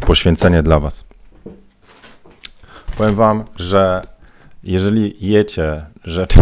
[0.00, 1.04] Poświęcenie dla Was.
[2.96, 4.02] Powiem Wam, że
[4.62, 6.40] jeżeli jecie rzeczy,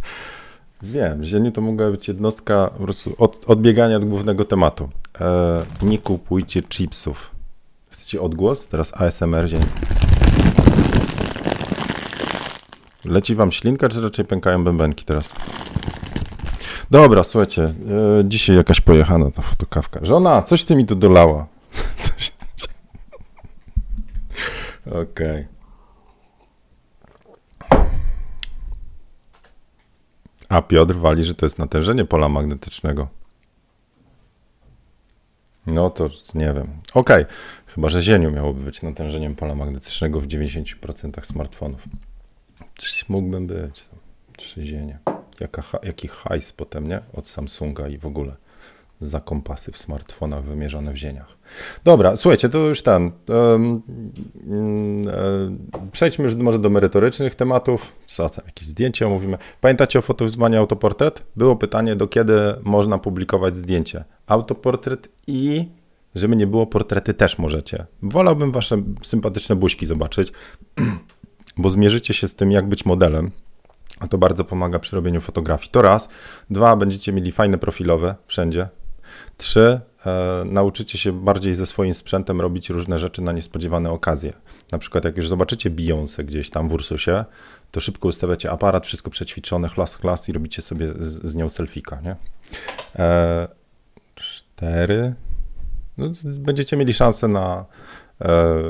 [0.82, 4.88] wiem, zieniu to mogła być jednostka po prostu od, odbiegania od głównego tematu.
[5.20, 7.30] E, nie kupujcie chipsów.
[7.90, 8.66] Chcecie odgłos?
[8.66, 9.93] Teraz ASMR ziemi.
[13.04, 15.34] Leci wam ślinka, czy raczej pękają bębenki teraz?
[16.90, 17.72] Dobra, słuchajcie, e,
[18.24, 20.00] dzisiaj jakaś pojechana ta fotokawka.
[20.02, 21.46] Żona, coś ty mi tu dolała.
[22.02, 22.32] Coś...
[24.86, 25.02] Okej.
[25.02, 25.46] Okay.
[30.48, 33.08] A Piotr wali, że to jest natężenie pola magnetycznego.
[35.66, 36.68] No to nie wiem.
[36.94, 37.34] Okej, okay.
[37.66, 41.82] chyba że zieniu miałoby być natężeniem pola magnetycznego w 90% smartfonów.
[43.08, 43.84] Mógłbym być.
[44.36, 44.98] Czy zienie.
[45.40, 47.00] Jaka, jaki hajs potem, nie?
[47.12, 48.36] Od Samsunga i w ogóle
[49.00, 51.36] za kompasy w smartfonach wymierzone w zieniach.
[51.84, 53.12] Dobra, słuchajcie, to już ten.
[53.28, 53.82] Um,
[54.46, 54.98] um,
[55.92, 57.92] przejdźmy już może do merytorycznych tematów.
[58.06, 59.38] Co tam, jakieś zdjęcia omówimy.
[59.60, 61.22] Pamiętacie o fotowyzwaniu autoportret?
[61.36, 64.04] Było pytanie, do kiedy można publikować zdjęcie.
[64.26, 65.68] Autoportret i
[66.14, 67.86] żeby nie było portrety też możecie.
[68.02, 70.32] Wolałbym wasze sympatyczne buźki zobaczyć,
[71.56, 73.30] bo zmierzycie się z tym, jak być modelem.
[74.00, 75.70] A to bardzo pomaga przy robieniu fotografii.
[75.70, 76.08] To raz.
[76.50, 78.68] Dwa, będziecie mieli fajne profilowe wszędzie.
[79.36, 84.32] Trzy, e, nauczycie się bardziej ze swoim sprzętem robić różne rzeczy na niespodziewane okazje.
[84.72, 87.24] Na przykład jak już zobaczycie Beyoncé gdzieś tam w Ursusie,
[87.70, 92.00] to szybko ustawiacie aparat, wszystko przećwiczone, chlas, chlas i robicie sobie z, z nią selfika,
[92.00, 92.16] nie?
[92.96, 93.48] E,
[94.14, 95.14] cztery,
[95.98, 97.64] no, będziecie mieli szansę na
[98.20, 98.62] E,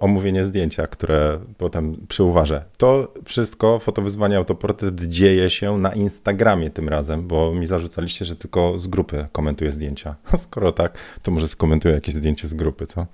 [0.00, 2.64] omówienie zdjęcia, które potem przyuważę.
[2.76, 8.78] To wszystko, fotowyzwanie autoportret dzieje się na Instagramie tym razem, bo mi zarzucaliście, że tylko
[8.78, 10.16] z grupy komentuję zdjęcia.
[10.36, 13.06] Skoro tak, to może skomentuję jakieś zdjęcie z grupy, co?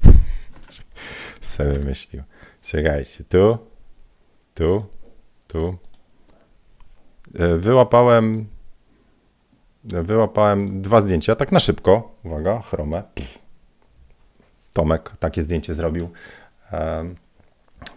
[1.41, 2.23] Sobie myślił.
[2.63, 3.59] Czekajcie, tu,
[4.55, 4.87] tu,
[5.49, 5.77] tu.
[7.35, 8.47] E, wyłapałem
[9.85, 12.17] wyłapałem dwa zdjęcia, tak na szybko.
[12.25, 13.03] Uwaga, chromę.
[14.77, 16.11] Tomek takie zdjęcie zrobił.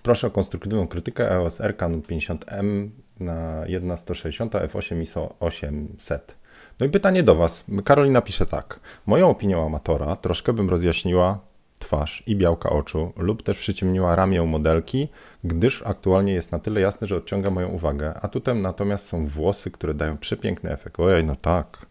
[0.04, 2.90] Proszę o konstruktywną krytykę EOS R Canon 50M
[3.20, 6.36] na 1.160 f8 ISO 800.
[6.80, 7.64] No i pytanie do Was.
[7.86, 8.80] Karolina pisze tak.
[9.06, 11.40] Moją opinią amatora troszkę bym rozjaśniła
[11.80, 15.08] twarz i białka oczu lub też przyciemniła ramię modelki,
[15.44, 18.14] gdyż aktualnie jest na tyle jasne, że odciąga moją uwagę.
[18.22, 21.00] A tutaj natomiast są włosy, które dają przepiękny efekt.
[21.00, 21.86] Ojej, no tak.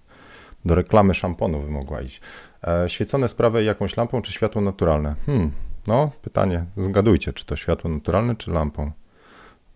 [0.64, 2.20] Do reklamy szamponu by mogła iść.
[2.66, 5.14] E, świecone z prawej jakąś lampą czy światło naturalne?
[5.26, 5.50] Hmm,
[5.86, 8.92] no pytanie, zgadujcie, czy to światło naturalne czy lampą?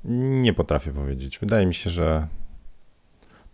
[0.05, 1.39] Nie potrafię powiedzieć.
[1.39, 2.27] Wydaje mi się, że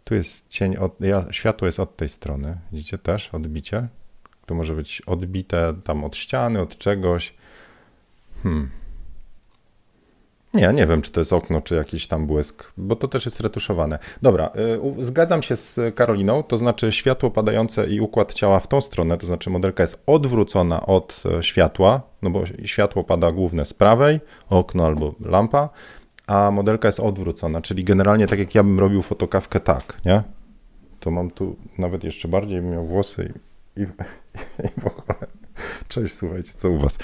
[0.05, 2.59] tu jest cień, od, ja, światło jest od tej strony.
[2.73, 3.89] Widzicie też odbicie?
[4.47, 7.35] To może być odbite tam od ściany, od czegoś.
[8.43, 8.71] Hmm.
[10.55, 13.41] Nie, nie wiem, czy to jest okno, czy jakiś tam błysk, bo to też jest
[13.41, 13.99] retuszowane.
[14.23, 14.51] Dobra,
[15.01, 19.19] y, zgadzam się z Karoliną, to znaczy światło padające i układ ciała w tą stronę,
[19.19, 24.21] to znaczy modelka jest odwrócona od e, światła, no bo światło pada główne z prawej,
[24.51, 25.69] okno albo lampa,
[26.27, 30.23] a modelka jest odwrócona, czyli generalnie tak jak ja bym robił fotokawkę tak, nie?
[31.01, 33.33] To mam tu nawet jeszcze bardziej, miał włosy
[33.77, 33.85] i, i,
[34.67, 35.15] i w ogóle.
[35.89, 36.99] Cześć, słuchajcie, co u was?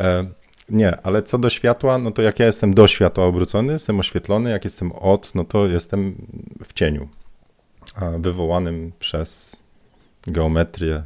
[0.00, 0.24] E,
[0.70, 4.50] nie, ale co do światła, no to jak ja jestem do światła obrócony, jestem oświetlony,
[4.50, 6.14] jak jestem od, no to jestem
[6.64, 7.08] w cieniu,
[8.18, 9.60] wywołanym przez
[10.26, 11.02] geometrię,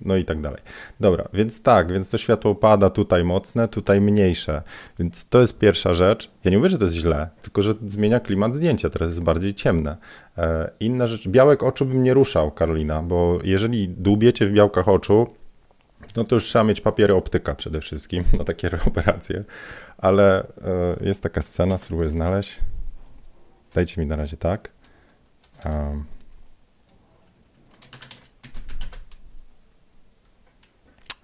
[0.00, 0.62] no i tak dalej.
[1.00, 4.62] Dobra, więc tak, więc to światło pada tutaj mocne, tutaj mniejsze,
[4.98, 6.30] więc to jest pierwsza rzecz.
[6.44, 9.54] Ja nie mówię, że to jest źle, tylko że zmienia klimat zdjęcia, teraz jest bardziej
[9.54, 9.96] ciemne.
[10.38, 15.26] E, inna rzecz, białek oczu bym nie ruszał, Karolina, bo jeżeli dłubiecie w białkach oczu,
[16.16, 19.44] no to już trzeba mieć papiery optyka przede wszystkim na takie operacje,
[19.98, 20.46] ale e,
[21.00, 22.60] jest taka scena, spróbuję znaleźć.
[23.74, 24.72] Dajcie mi na razie tak.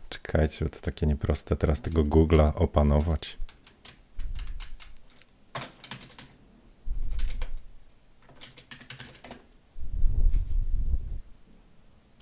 [0.09, 3.38] Czekajcie, to takie nieproste teraz tego Google'a opanować.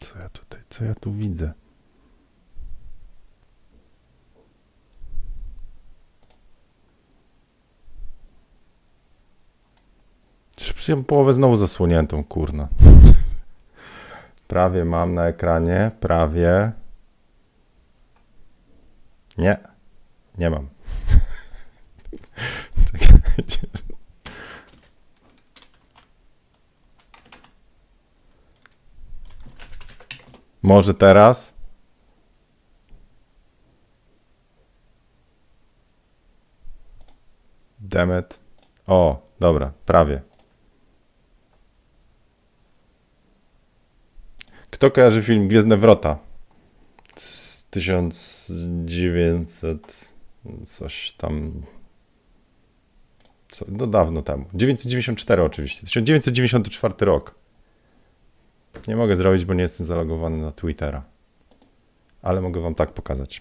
[0.00, 1.52] Co ja tutaj, co ja tu widzę?
[10.88, 12.68] Przecież połowę znowu zasłoniętą, kurna.
[14.46, 16.72] Prawie mam na ekranie, prawie.
[19.38, 19.58] Nie,
[20.38, 20.68] nie mam.
[30.62, 31.54] Może teraz?
[37.78, 38.38] Demet.
[38.86, 40.27] O, dobra, prawie.
[44.78, 46.18] Kto kojarzy film Gwiezdne Wrota?
[47.14, 50.08] Z 1900
[50.66, 51.62] coś tam
[53.48, 54.44] co, no dawno temu.
[54.54, 57.34] 994 oczywiście, 1994 rok.
[58.88, 61.04] Nie mogę zrobić, bo nie jestem zalogowany na Twittera.
[62.22, 63.40] Ale mogę wam tak pokazać.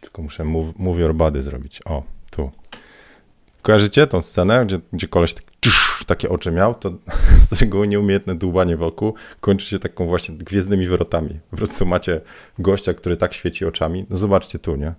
[0.00, 1.80] Tylko muszę move, move your body zrobić.
[1.84, 2.50] O, tu.
[3.62, 6.74] Kojarzycie tą scenę, gdzie, gdzie koleś tak, tsz, takie oczy miał?
[6.74, 6.92] To
[7.48, 11.40] z reguły nieumiejętne dłubanie wokół kończy się taką właśnie gwiezdnymi wyrotami.
[11.50, 12.20] Po prostu macie
[12.58, 14.06] gościa, który tak świeci oczami.
[14.10, 14.94] No zobaczcie tu, nie?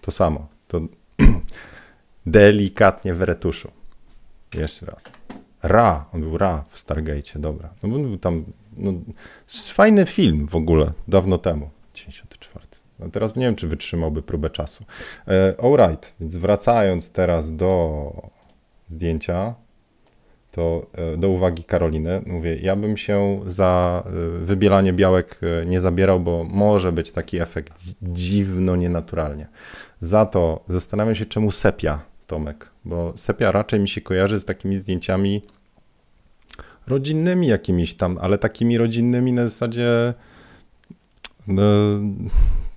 [0.00, 0.48] To samo.
[0.68, 0.80] To
[2.26, 3.70] delikatnie w retuszu.
[4.54, 5.12] Jeszcze raz.
[5.62, 7.68] Ra, on był Ra w Stargate, dobra.
[7.82, 8.44] No był tam,
[8.76, 8.92] no,
[9.72, 12.66] fajny film w ogóle, dawno temu, 94.
[12.98, 14.84] No teraz nie wiem, czy wytrzymałby próbę czasu.
[15.28, 18.30] E, alright, więc wracając teraz do
[18.88, 19.54] zdjęcia,
[20.50, 25.80] to e, do uwagi Karoliny, mówię, ja bym się za e, wybielanie białek e, nie
[25.80, 27.72] zabierał, bo może być taki efekt
[28.02, 29.48] dziwno, nienaturalnie.
[30.00, 34.76] Za to zastanawiam się, czemu sepia, Tomek, bo sepia raczej mi się kojarzy z takimi
[34.76, 35.42] zdjęciami
[36.86, 40.14] rodzinnymi jakimiś tam, ale takimi rodzinnymi na zasadzie
[41.46, 41.62] no,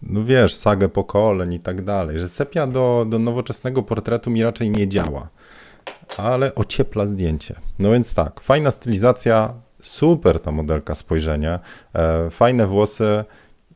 [0.01, 4.69] no wiesz, sagę pokoleń i tak dalej, że sepia do, do nowoczesnego portretu mi raczej
[4.69, 5.29] nie działa,
[6.17, 7.55] ale ociepla zdjęcie.
[7.79, 11.59] No więc tak, fajna stylizacja, super ta modelka spojrzenie,
[11.93, 13.23] e, fajne włosy,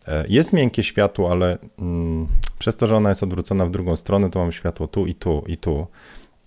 [0.07, 2.27] e, jest miękkie światło, ale mm,
[2.59, 5.43] przez to, że ona jest odwrócona w drugą stronę, to mam światło tu i tu
[5.47, 5.87] i tu.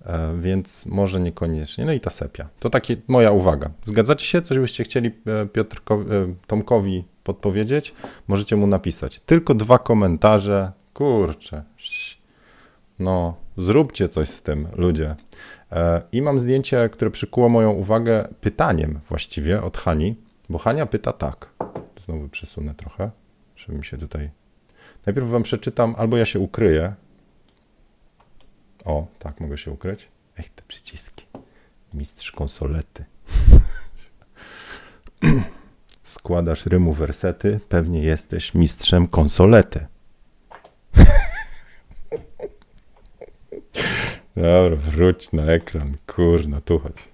[0.06, 1.84] E, więc może niekoniecznie.
[1.84, 2.48] No i ta sepia.
[2.60, 3.70] To takie moja uwaga.
[3.84, 4.42] Zgadzacie się?
[4.42, 7.94] Coś byście chcieli e, Piotrkowi, e, Tomkowi podpowiedzieć?
[8.28, 9.20] Możecie mu napisać.
[9.20, 10.72] Tylko dwa komentarze.
[10.94, 11.62] Kurczę.
[12.98, 15.16] No, zróbcie coś z tym, ludzie.
[16.12, 20.16] I mam zdjęcie, które przykuło moją uwagę pytaniem właściwie od Hani,
[20.48, 21.48] bo Hania pyta tak.
[22.04, 23.10] Znowu przesunę trochę,
[23.56, 24.30] żeby mi się tutaj...
[25.06, 26.94] Najpierw wam przeczytam, albo ja się ukryję,
[28.84, 30.08] o, tak, mogę się ukryć.
[30.36, 31.26] Ech, te przyciski.
[31.94, 33.04] Mistrz konsolety.
[36.02, 39.86] Składasz rymu wersety, pewnie jesteś mistrzem konsolety.
[44.38, 45.96] Dobra, wróć na ekran.
[46.06, 47.08] Kurna, tu chodź.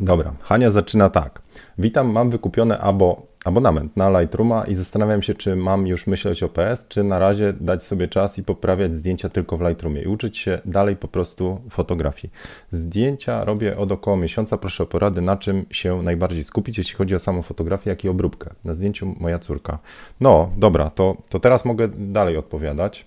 [0.00, 1.42] Dobra, Hania zaczyna tak.
[1.78, 6.48] Witam, mam wykupione abo abonament na Lightrooma i zastanawiam się, czy mam już myśleć o
[6.48, 10.38] PS, czy na razie dać sobie czas i poprawiać zdjęcia tylko w Lightroomie i uczyć
[10.38, 12.32] się dalej po prostu fotografii.
[12.70, 14.58] Zdjęcia robię od około miesiąca.
[14.58, 18.08] Proszę o porady, na czym się najbardziej skupić, jeśli chodzi o samą fotografię, jak i
[18.08, 18.50] obróbkę.
[18.64, 19.78] Na zdjęciu moja córka.
[20.20, 23.06] No, dobra, to, to teraz mogę dalej odpowiadać.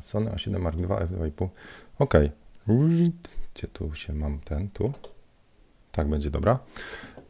[0.00, 1.48] Sony A7 Mark II f2,5.
[1.98, 2.14] Ok.
[3.54, 4.68] Gdzie tu się mam ten?
[4.68, 4.92] Tu?
[5.92, 6.58] Tak będzie, dobra.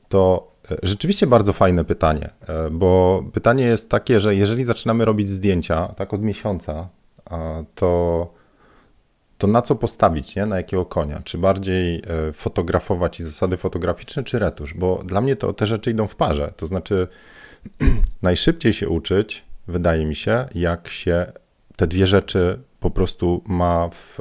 [0.08, 0.49] To
[0.82, 6.14] Rzeczywiście bardzo fajne pytanie, e, bo pytanie jest takie, że jeżeli zaczynamy robić zdjęcia tak
[6.14, 6.88] od miesiąca,
[7.74, 8.32] to,
[9.38, 10.46] to na co postawić, nie?
[10.46, 11.20] na jakiego konia?
[11.24, 14.74] Czy bardziej e, fotografować i zasady fotograficzne, czy retusz?
[14.74, 16.52] Bo dla mnie to te rzeczy idą w parze.
[16.56, 17.08] To znaczy,
[18.22, 21.32] najszybciej się uczyć, wydaje mi się, jak się
[21.76, 24.18] te dwie rzeczy po prostu ma w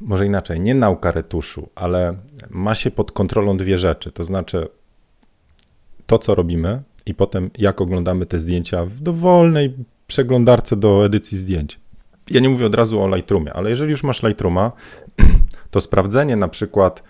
[0.00, 2.16] może inaczej, nie nauka retuszu, ale
[2.50, 4.68] ma się pod kontrolą dwie rzeczy, to znaczy
[6.06, 9.74] to, co robimy i potem jak oglądamy te zdjęcia w dowolnej
[10.06, 11.80] przeglądarce do edycji zdjęć.
[12.30, 14.72] Ja nie mówię od razu o Lightroomie, ale jeżeli już masz Lightrooma,
[15.70, 17.02] to sprawdzenie na przykład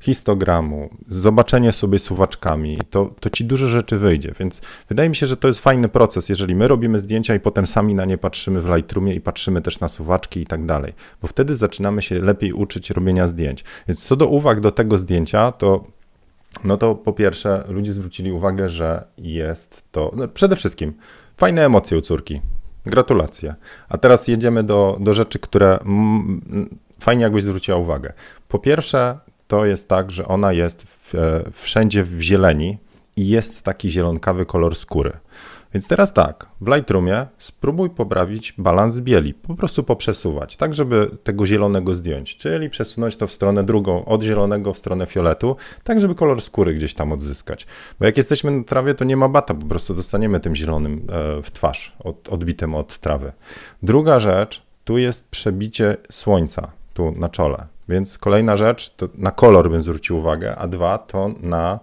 [0.00, 4.32] histogramu, zobaczenie sobie suwaczkami, to, to ci dużo rzeczy wyjdzie.
[4.40, 7.66] Więc wydaje mi się, że to jest fajny proces, jeżeli my robimy zdjęcia i potem
[7.66, 11.28] sami na nie patrzymy w Lightroomie i patrzymy też na suwaczki i tak dalej, bo
[11.28, 13.64] wtedy zaczynamy się lepiej uczyć robienia zdjęć.
[13.88, 15.84] Więc co do uwag do tego zdjęcia, to
[16.64, 20.94] no to po pierwsze ludzie zwrócili uwagę, że jest to no przede wszystkim
[21.36, 22.40] fajne emocje u córki.
[22.86, 23.54] Gratulacje.
[23.88, 25.78] A teraz jedziemy do, do rzeczy, które
[27.00, 28.12] fajnie jakbyś zwróciła uwagę.
[28.48, 32.78] Po pierwsze, to jest tak, że ona jest w, e, wszędzie w zieleni
[33.16, 35.12] i jest taki zielonkawy kolor skóry.
[35.74, 41.46] Więc teraz tak, w Lightroomie spróbuj poprawić balans bieli, po prostu poprzesuwać, tak żeby tego
[41.46, 46.14] zielonego zdjąć, czyli przesunąć to w stronę drugą, od zielonego w stronę fioletu, tak żeby
[46.14, 47.66] kolor skóry gdzieś tam odzyskać.
[48.00, 51.06] Bo jak jesteśmy na trawie, to nie ma bata, po prostu dostaniemy tym zielonym
[51.38, 53.32] e, w twarz, od, odbitym od trawy.
[53.82, 57.77] Druga rzecz, tu jest przebicie słońca, tu na czole.
[57.88, 61.80] Więc kolejna rzecz, to na kolor bym zwrócił uwagę, a dwa to na,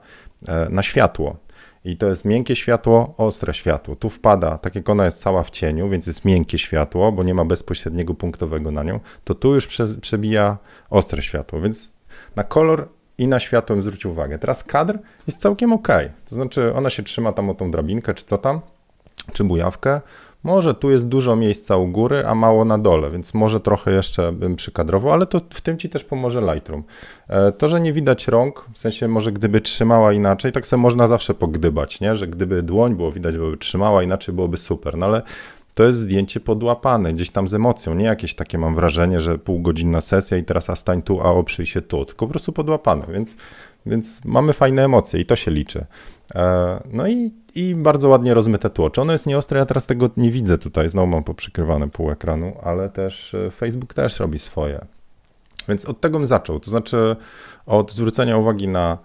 [0.47, 1.35] e, na światło.
[1.85, 3.95] I to jest miękkie światło, ostre światło.
[3.95, 7.33] Tu wpada, tak jak ona jest cała w cieniu, więc jest miękkie światło, bo nie
[7.33, 10.57] ma bezpośredniego punktowego na nią, to tu już prze, przebija
[10.89, 11.61] ostre światło.
[11.61, 11.93] Więc
[12.35, 12.87] na kolor
[13.17, 14.39] i na światło bym zwrócił uwagę.
[14.39, 15.87] Teraz kadr jest całkiem ok.
[16.29, 18.59] To znaczy, ona się trzyma tam o tą drabinkę, czy co tam,
[19.33, 20.01] czy bujawkę.
[20.45, 24.31] Może tu jest dużo miejsca u góry, a mało na dole, więc może trochę jeszcze
[24.31, 26.83] bym przykadrował, ale to w tym ci też pomoże Lightroom.
[27.27, 31.07] E, to, że nie widać rąk, w sensie może gdyby trzymała inaczej, tak sobie można
[31.07, 32.15] zawsze pogdybać, nie?
[32.15, 35.21] że gdyby dłoń było widać, byłoby trzymała inaczej, byłoby super, no ale
[35.75, 40.01] to jest zdjęcie podłapane, gdzieś tam z emocją, nie jakieś takie mam wrażenie, że półgodzinna
[40.01, 43.35] sesja i teraz a stań tu, a oprzyj się tu, tylko po prostu podłapane, więc,
[43.85, 45.85] więc mamy fajne emocje i to się liczy.
[46.35, 48.89] E, no i, i bardzo ładnie rozmyte tło.
[48.89, 49.59] Czy ono jest nieostre?
[49.59, 53.93] Ja teraz tego nie widzę tutaj, znowu mam poprzykrywane pół ekranu, ale też e, Facebook
[53.93, 54.85] też robi swoje.
[55.67, 57.15] Więc od tego bym zaczął, to znaczy
[57.65, 58.97] od zwrócenia uwagi na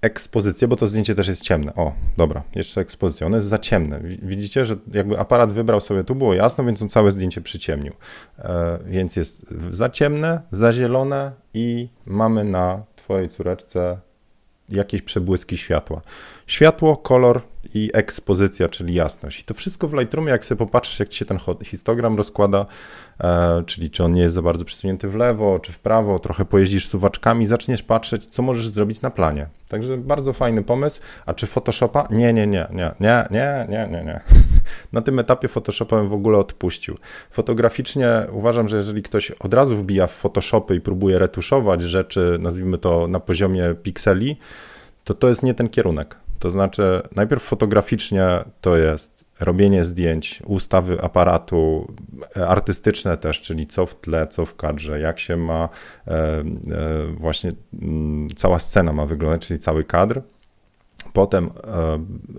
[0.00, 1.74] ekspozycję, bo to zdjęcie też jest ciemne.
[1.74, 3.26] O, dobra, jeszcze ekspozycja.
[3.26, 4.00] Ono jest za ciemne.
[4.02, 7.92] Widzicie, że jakby aparat wybrał sobie, tu było jasno, więc on całe zdjęcie przyciemnił.
[8.38, 13.98] E, więc jest za ciemne, za zielone i mamy na twojej córeczce
[14.68, 16.00] jakieś przebłyski światła.
[16.46, 17.42] Światło, kolor
[17.74, 19.40] i ekspozycja, czyli jasność.
[19.40, 22.66] I to wszystko w Lightroomie, jak sobie popatrzysz, jak ci się ten histogram rozkłada,
[23.20, 26.44] e, czyli czy on nie jest za bardzo przesunięty w lewo, czy w prawo, trochę
[26.44, 29.46] pojeździsz suwaczkami, zaczniesz patrzeć, co możesz zrobić na planie.
[29.68, 31.00] Także bardzo fajny pomysł.
[31.26, 32.08] A czy Photoshopa?
[32.10, 34.04] Nie, nie, nie, nie, nie, nie, nie, nie.
[34.04, 34.20] nie.
[34.92, 36.96] Na tym etapie Photoshopem w ogóle odpuścił.
[37.30, 42.78] Fotograficznie uważam, że jeżeli ktoś od razu wbija w Photoshopy i próbuje retuszować rzeczy, nazwijmy
[42.78, 44.36] to na poziomie pikseli,
[45.04, 46.16] to to jest nie ten kierunek.
[46.38, 51.92] To znaczy, najpierw fotograficznie to jest robienie zdjęć, ustawy aparatu,
[52.46, 55.68] artystyczne też, czyli co w tle, co w kadrze, jak się ma
[56.06, 56.44] e, e,
[57.16, 57.52] właśnie
[57.82, 60.20] m, cała scena ma wyglądać, czyli cały kadr.
[61.12, 61.50] Potem e,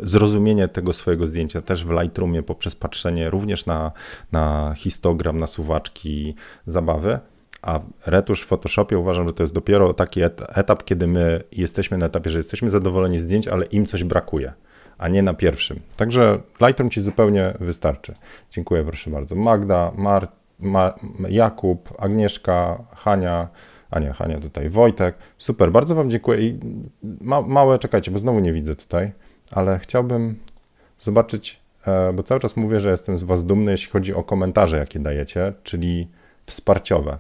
[0.01, 3.91] zrozumienie tego swojego zdjęcia też w Lightroomie poprzez patrzenie również na,
[4.31, 6.35] na histogram, na suwaczki,
[6.67, 7.19] zabawy.
[7.61, 10.21] A retusz w Photoshopie uważam, że to jest dopiero taki
[10.55, 14.53] etap, kiedy my jesteśmy na etapie, że jesteśmy zadowoleni z zdjęć, ale im coś brakuje,
[14.97, 15.79] a nie na pierwszym.
[15.97, 18.13] Także Lightroom ci zupełnie wystarczy.
[18.51, 19.35] Dziękuję, proszę bardzo.
[19.35, 20.27] Magda, Mar,
[20.59, 20.95] Mar
[21.29, 23.47] Jakub, Agnieszka, Hania,
[23.91, 25.15] a nie, Hania tutaj, Wojtek.
[25.37, 26.41] Super, bardzo Wam dziękuję.
[26.41, 26.59] I
[27.21, 29.11] ma, małe, czekajcie, bo znowu nie widzę tutaj,
[29.51, 30.39] ale chciałbym
[30.99, 34.77] zobaczyć, e, bo cały czas mówię, że jestem z Was dumny, jeśli chodzi o komentarze,
[34.77, 36.07] jakie dajecie, czyli
[36.45, 37.17] wsparciowe.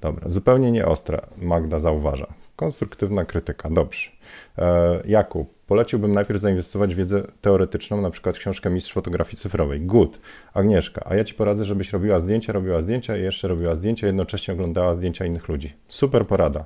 [0.00, 2.26] Dobra, zupełnie nieostra, Magda zauważa.
[2.56, 4.10] Konstruktywna krytyka, dobrze.
[4.58, 9.80] E, Jakub, poleciłbym najpierw zainwestować w wiedzę teoretyczną, na przykład książkę Mistrz Fotografii Cyfrowej.
[9.80, 10.18] Good.
[10.54, 14.54] Agnieszka, a ja Ci poradzę, żebyś robiła zdjęcia, robiła zdjęcia i jeszcze robiła zdjęcia, jednocześnie
[14.54, 15.72] oglądała zdjęcia innych ludzi.
[15.88, 16.64] Super porada.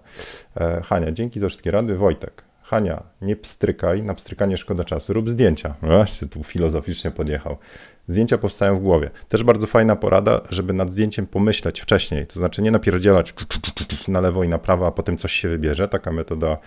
[0.56, 1.96] E, Hania, dzięki za wszystkie rady.
[1.96, 5.74] Wojtek, Hania, nie pstrykaj, na pstrykanie szkoda czasu, rób zdjęcia.
[5.82, 7.56] Właśnie tu filozoficznie podjechał.
[8.08, 9.10] Zdjęcia powstają w głowie.
[9.28, 13.34] Też bardzo fajna porada, żeby nad zdjęciem pomyśleć wcześniej, to znaczy nie napierdzielać
[14.08, 15.88] na lewo i na prawo, a potem coś się wybierze.
[15.88, 16.58] Taka metoda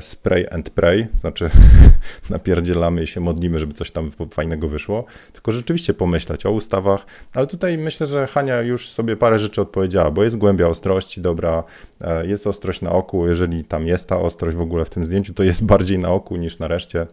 [0.00, 1.50] spray and pray, znaczy
[2.30, 7.46] napierdzielamy i się modlimy, żeby coś tam fajnego wyszło, tylko rzeczywiście pomyśleć o ustawach, ale
[7.46, 11.64] tutaj myślę, że Hania już sobie parę rzeczy odpowiedziała, bo jest głębia ostrości, dobra,
[12.00, 15.34] e, jest ostrość na oku, jeżeli tam jest ta ostrość w ogóle w tym zdjęciu,
[15.34, 17.06] to jest bardziej na oku niż na reszcie.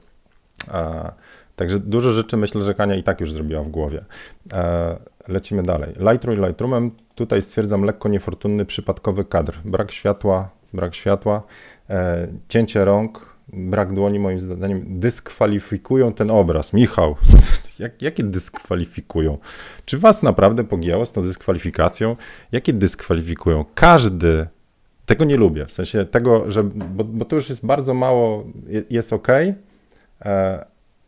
[1.55, 4.05] Także dużo rzeczy myślę, że Kania i tak już zrobiła w głowie.
[4.53, 4.97] E,
[5.27, 5.93] lecimy dalej.
[6.11, 6.91] Lightroom Lightroomem.
[7.15, 9.59] Tutaj stwierdzam lekko niefortunny przypadkowy kadr.
[9.65, 11.43] Brak światła, brak światła, e,
[12.47, 16.73] cięcie rąk, brak dłoni moim zdaniem dyskwalifikują ten obraz.
[16.73, 17.15] Michał,
[17.79, 19.37] jak, jakie dyskwalifikują?
[19.85, 22.15] Czy was naprawdę pogięło z tą dyskwalifikacją?
[22.51, 23.65] Jakie dyskwalifikują?
[23.75, 24.47] Każdy
[25.05, 28.45] tego nie lubię, w sensie tego, że, bo, bo to już jest bardzo mało,
[28.89, 29.27] jest ok,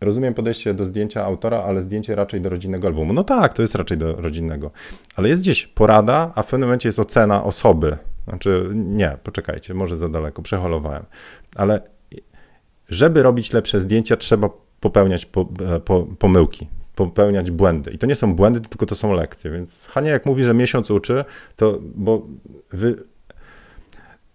[0.03, 3.13] Rozumiem podejście do zdjęcia autora, ale zdjęcie raczej do rodzinnego albumu.
[3.13, 4.71] No tak, to jest raczej do rodzinnego.
[5.15, 7.97] Ale jest gdzieś porada, a w pewnym momencie jest ocena osoby.
[8.27, 11.05] Znaczy, nie, poczekajcie, może za daleko, przeholowałem.
[11.55, 11.81] Ale
[12.89, 17.91] żeby robić lepsze zdjęcia, trzeba popełniać po, e, po, pomyłki, popełniać błędy.
[17.91, 19.51] I to nie są błędy, tylko to są lekcje.
[19.51, 22.27] Więc Hania, jak mówi, że miesiąc uczy, to bo
[22.71, 23.03] wy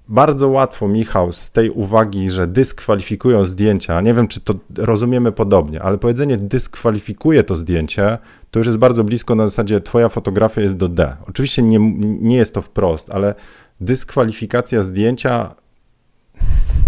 [0.09, 5.83] bardzo łatwo, Michał, z tej uwagi, że dyskwalifikują zdjęcia, nie wiem, czy to rozumiemy podobnie,
[5.83, 8.19] ale powiedzenie dyskwalifikuje to zdjęcie,
[8.51, 11.17] to już jest bardzo blisko na zasadzie twoja fotografia jest do D.
[11.29, 11.79] Oczywiście nie,
[12.21, 13.35] nie jest to wprost, ale
[13.81, 15.55] dyskwalifikacja zdjęcia,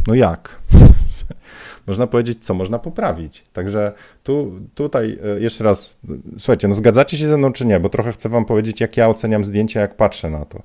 [0.07, 0.61] no jak?
[1.87, 3.45] można powiedzieć, co można poprawić.
[3.53, 5.99] Także tu, tutaj e, jeszcze raz,
[6.39, 9.09] słuchajcie, no zgadzacie się ze mną czy nie, bo trochę chcę wam powiedzieć, jak ja
[9.09, 10.63] oceniam zdjęcia, jak patrzę na to.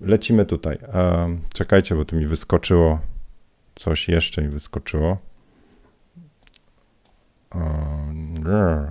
[0.00, 0.78] Lecimy tutaj.
[1.52, 2.98] Czekajcie, bo tu mi wyskoczyło
[3.76, 5.18] coś jeszcze mi wyskoczyło.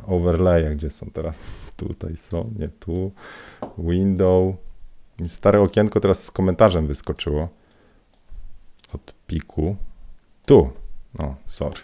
[0.08, 1.52] Overlay, gdzie są teraz?
[1.78, 3.12] Tutaj są, nie tu.
[3.78, 4.56] Window.
[5.28, 7.50] Stare okienko teraz z komentarzem wyskoczyło.
[8.94, 9.76] Od piku.
[10.46, 10.70] Tu.
[11.20, 11.82] No, sorry.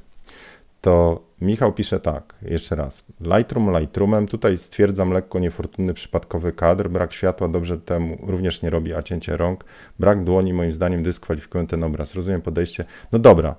[0.82, 3.04] to Michał pisze tak, jeszcze raz.
[3.22, 8.94] Lightroom Lightroomem, tutaj stwierdzam lekko niefortunny przypadkowy kadr, brak światła dobrze temu również nie robi,
[8.94, 9.66] a cięcie rąk,
[10.00, 12.16] brak dłoni moim zdaniem dyskwalifikują ten obraz.
[12.16, 12.86] Rozumiem podejście.
[13.12, 13.56] No dobra,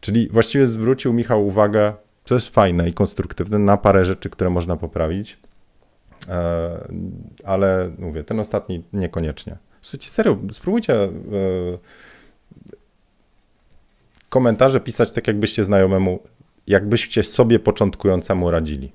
[0.00, 1.92] czyli właściwie zwrócił Michał uwagę,
[2.24, 5.38] co jest fajne i konstruktywne, na parę rzeczy, które można poprawić,
[7.44, 9.56] ale mówię, ten ostatni niekoniecznie.
[9.82, 11.08] Słuchajcie, serio, spróbujcie e,
[14.28, 16.20] komentarze pisać tak, jakbyście znajomemu
[16.66, 18.92] jakbyście sobie początkującemu radzili.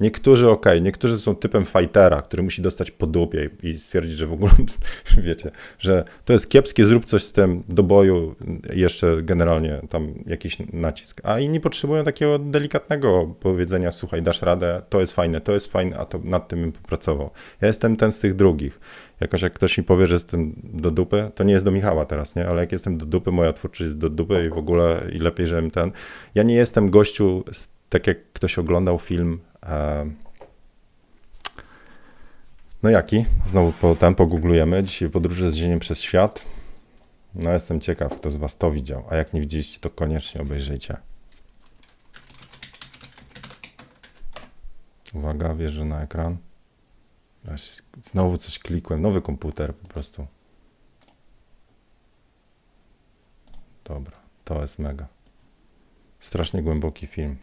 [0.00, 4.32] Niektórzy ok, niektórzy są typem fightera, który musi dostać po dupie i stwierdzić, że w
[4.32, 4.52] ogóle,
[5.18, 8.34] wiecie, że to jest kiepskie, zrób coś z tym do boju,
[8.72, 11.20] jeszcze generalnie tam jakiś nacisk.
[11.24, 15.98] A inni potrzebują takiego delikatnego powiedzenia, słuchaj, dasz radę, to jest fajne, to jest fajne,
[15.98, 17.30] a to nad tym bym popracował.
[17.60, 18.80] Ja jestem ten z tych drugich.
[19.20, 22.34] Jakoś jak ktoś mi powie, że jestem do dupy, to nie jest do Michała teraz,
[22.34, 22.48] nie?
[22.48, 25.46] Ale jak jestem do dupy, moja twórczość jest do dupy i w ogóle i lepiej,
[25.46, 25.90] żebym ten...
[26.34, 27.44] Ja nie jestem gościu,
[27.94, 29.40] tak jak ktoś oglądał film
[32.82, 33.26] no jaki?
[33.46, 34.84] Znowu potem pogooglujemy.
[34.84, 36.44] Dzisiaj podróże z Ziemią przez świat.
[37.34, 39.04] No jestem ciekaw, kto z was to widział.
[39.10, 40.96] A jak nie widzieliście, to koniecznie obejrzyjcie.
[45.14, 46.36] Uwaga, wierzę na ekran.
[48.02, 49.02] Znowu coś klikłem.
[49.02, 50.26] Nowy komputer po prostu.
[53.84, 55.06] Dobra, to jest mega.
[56.20, 57.36] Strasznie głęboki film.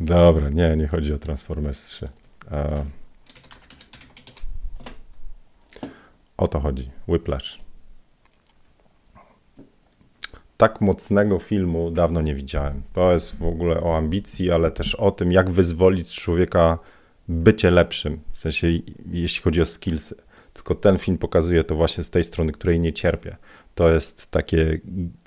[0.00, 2.08] Dobra, nie, nie chodzi o Transformers 3.
[2.50, 2.84] E...
[6.36, 6.90] O to chodzi.
[7.08, 7.58] Whiplash.
[10.56, 12.82] Tak mocnego filmu dawno nie widziałem.
[12.92, 16.78] To jest w ogóle o ambicji, ale też o tym, jak wyzwolić człowieka
[17.28, 18.20] bycie lepszym.
[18.32, 18.68] W sensie,
[19.10, 20.14] jeśli chodzi o skillsy.
[20.52, 23.36] Tylko ten film pokazuje to właśnie z tej strony, której nie cierpię.
[23.74, 24.80] To jest takie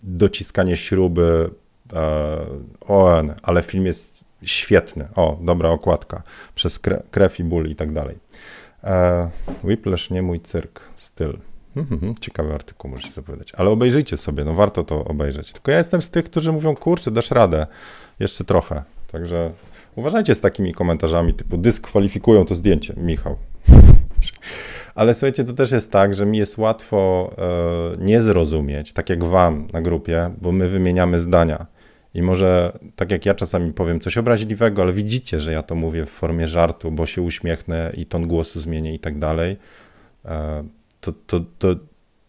[0.04, 1.50] dociskanie śruby.
[1.94, 2.46] E,
[2.82, 5.08] o, ale film jest świetny.
[5.16, 6.24] O, dobra okładka.
[6.56, 6.80] Przez
[7.12, 8.18] krew i ból i tak dalej.
[8.84, 9.30] E,
[9.64, 11.38] Whiplash, nie mój cyrk, styl.
[11.76, 13.52] Mhm, ciekawy artykuł, możecie zapowiadać.
[13.58, 15.54] Ale obejrzyjcie sobie, no warto to obejrzeć.
[15.54, 17.68] Tylko ja jestem z tych, którzy mówią, kurczę, dasz radę.
[18.20, 18.84] Jeszcze trochę.
[19.12, 19.52] Także
[19.96, 23.38] uważajcie z takimi komentarzami typu dyskwalifikują to zdjęcie, Michał.
[24.96, 29.24] Ale słuchajcie, to też jest tak, że mi jest łatwo e, nie zrozumieć, tak jak
[29.24, 31.66] wam na grupie, bo my wymieniamy zdania.
[32.14, 36.05] I może tak jak ja czasami powiem coś obraźliwego, ale widzicie, że ja to mówię
[36.05, 39.57] w formie żartu, bo się uśmiechnę i ton głosu zmienię i tak dalej.
[40.26, 40.64] E,
[41.01, 41.76] to, to, to,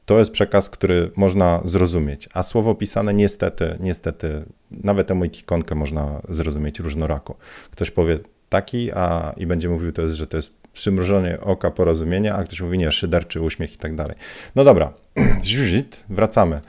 [0.07, 2.29] to jest przekaz, który można zrozumieć.
[2.35, 7.37] A słowo pisane niestety, niestety, nawet tę ikonkę można zrozumieć różnorako.
[7.71, 8.19] Ktoś powie
[8.49, 12.61] taki, a i będzie mówił to jest, że to jest przymrużenie oka porozumienia, a ktoś
[12.61, 14.17] mówi nie, szyderczy uśmiech i tak dalej.
[14.55, 14.93] No dobra,
[16.09, 16.61] wracamy.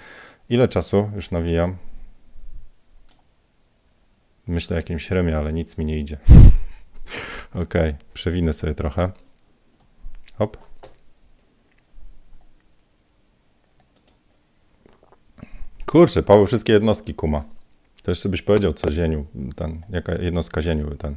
[0.50, 1.76] Ile czasu już nawijam?
[4.48, 6.18] Myślę o jakimś remie, ale nic mi nie idzie.
[7.64, 7.74] ok,
[8.14, 9.12] przewinę sobie trochę.
[10.38, 10.58] Hop.
[15.86, 17.44] Kurczę, Paweł wszystkie jednostki kuma.
[18.04, 19.26] To jeszcze byś powiedział, co zieniu,
[19.56, 21.16] ten, jaka jednostka zieniu by ten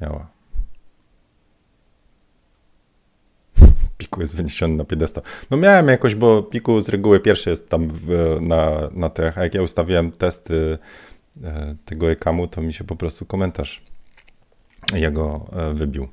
[0.00, 0.26] miała.
[3.98, 5.22] Piku jest wyniesiony na piedestał.
[5.50, 9.54] No miałem jakoś, bo Piku z reguły pierwszy jest tam w, na, na tych, jak
[9.54, 10.78] ja ustawiałem testy
[11.84, 13.82] tego ekamu, to mi się po prostu komentarz
[14.92, 16.08] jego e, wybił.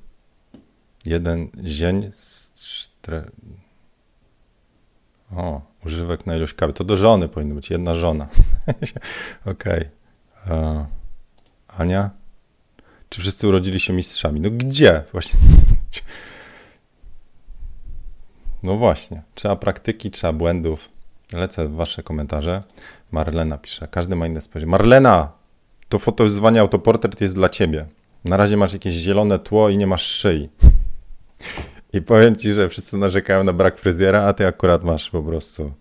[1.06, 3.32] Jeden zień z cztery...
[5.36, 6.74] O, używek na ilość kawy.
[6.74, 8.28] To do żony powinno być, jedna żona.
[9.46, 9.90] Okej.
[10.44, 10.58] Okay.
[10.58, 10.86] E,
[11.68, 12.10] Ania?
[13.10, 14.40] Czy wszyscy urodzili się mistrzami?
[14.40, 15.04] No gdzie?
[15.12, 15.40] Właśnie.
[18.64, 19.22] No właśnie.
[19.36, 20.90] Trzeba praktyki, trzeba błędów.
[21.34, 22.64] Lecę w wasze komentarze.
[23.12, 23.88] Marlena pisze.
[23.88, 24.72] Każdy ma inne spojrzenie.
[24.72, 25.32] Marlena!
[25.90, 27.86] To fotowyzwanie autoportret jest dla ciebie.
[28.26, 30.50] Na razie masz jakieś zielone tło i nie masz szyi.
[31.94, 35.72] I powiem ci, że wszyscy narzekają na brak fryzjera, a ty akurat masz po prostu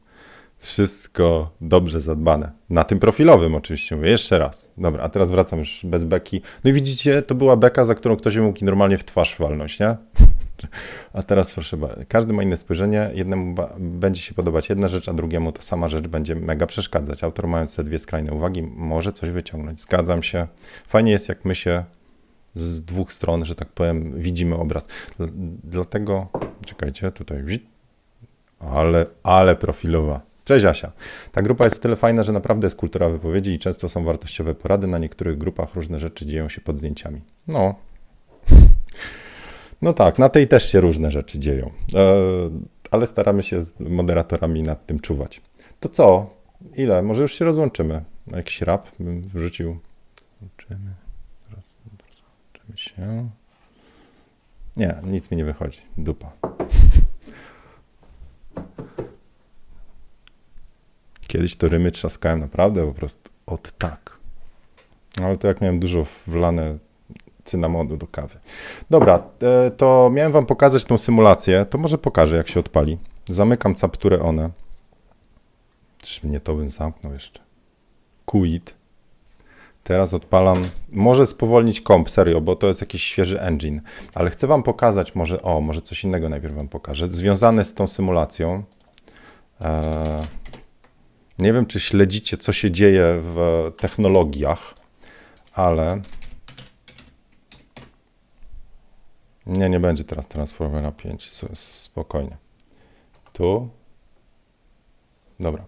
[0.59, 2.53] wszystko dobrze zadbane.
[2.71, 4.69] Na tym profilowym oczywiście mówię, jeszcze raz.
[4.79, 6.43] Dobra, a teraz wracam już bez beki.
[6.65, 9.97] No i widzicie, to była beka, za którą ktoś mógł normalnie w twarz walnąć, nie?
[11.13, 15.13] A teraz proszę bardzo, każdy ma inne spojrzenie, jednemu będzie się podobać jedna rzecz, a
[15.13, 17.25] drugiemu ta sama rzecz będzie mega przeszkadzać.
[17.25, 19.81] Autor mając te dwie skrajne uwagi może coś wyciągnąć.
[19.81, 20.47] Zgadzam się.
[20.87, 21.85] Fajnie jest, jak my się
[22.55, 24.89] z dwóch stron, że tak powiem, widzimy obraz.
[25.65, 26.27] Dlatego,
[26.67, 27.43] czekajcie, tutaj,
[28.61, 30.21] ale, ale profilowa.
[30.45, 30.93] Cześć Asia.
[31.33, 34.55] Ta grupa jest o tyle fajna, że naprawdę jest kultura wypowiedzi i często są wartościowe
[34.55, 34.87] porady.
[34.87, 37.21] Na niektórych grupach różne rzeczy dzieją się pod zdjęciami.
[37.49, 37.75] No,
[39.83, 41.71] no tak, na tej też się różne rzeczy dzieją.
[41.95, 42.01] E,
[42.91, 45.41] ale staramy się z moderatorami nad tym czuwać.
[45.81, 46.31] To co?
[46.77, 47.03] Ile?
[47.03, 48.05] Może już się rozłączymy.
[48.27, 49.79] Jakiś rap bym wrzucił.
[50.41, 50.95] Rozłączymy.
[51.51, 53.31] Rozłączymy się.
[54.77, 55.81] Nie, nic mi nie wychodzi.
[55.99, 56.33] Dupa.
[61.27, 64.19] Kiedyś to rymy trzaskałem naprawdę po prostu od tak.
[65.23, 66.79] Ale to jak miałem dużo wlane
[67.51, 68.39] cynamonu do kawy.
[68.91, 72.99] Dobra, e, to miałem wam pokazać tą symulację, to może pokażę jak się odpali.
[73.29, 74.51] Zamykam capturę one.
[76.03, 77.41] Czy mnie to bym zamknął jeszcze.
[78.25, 78.75] Quit.
[79.85, 80.63] Teraz odpalam.
[80.93, 83.81] Może spowolnić komp, serio, bo to jest jakiś świeży engine.
[84.15, 87.09] Ale chcę wam pokazać może, o, może coś innego najpierw wam pokażę.
[87.11, 88.63] Związane z tą symulacją.
[89.61, 90.27] Eee,
[91.39, 94.75] nie wiem, czy śledzicie, co się dzieje w technologiach,
[95.55, 96.03] ale
[99.51, 102.37] nie, nie będzie teraz Transformera 5, spokojnie.
[103.33, 103.69] Tu.
[105.41, 105.65] Dobra.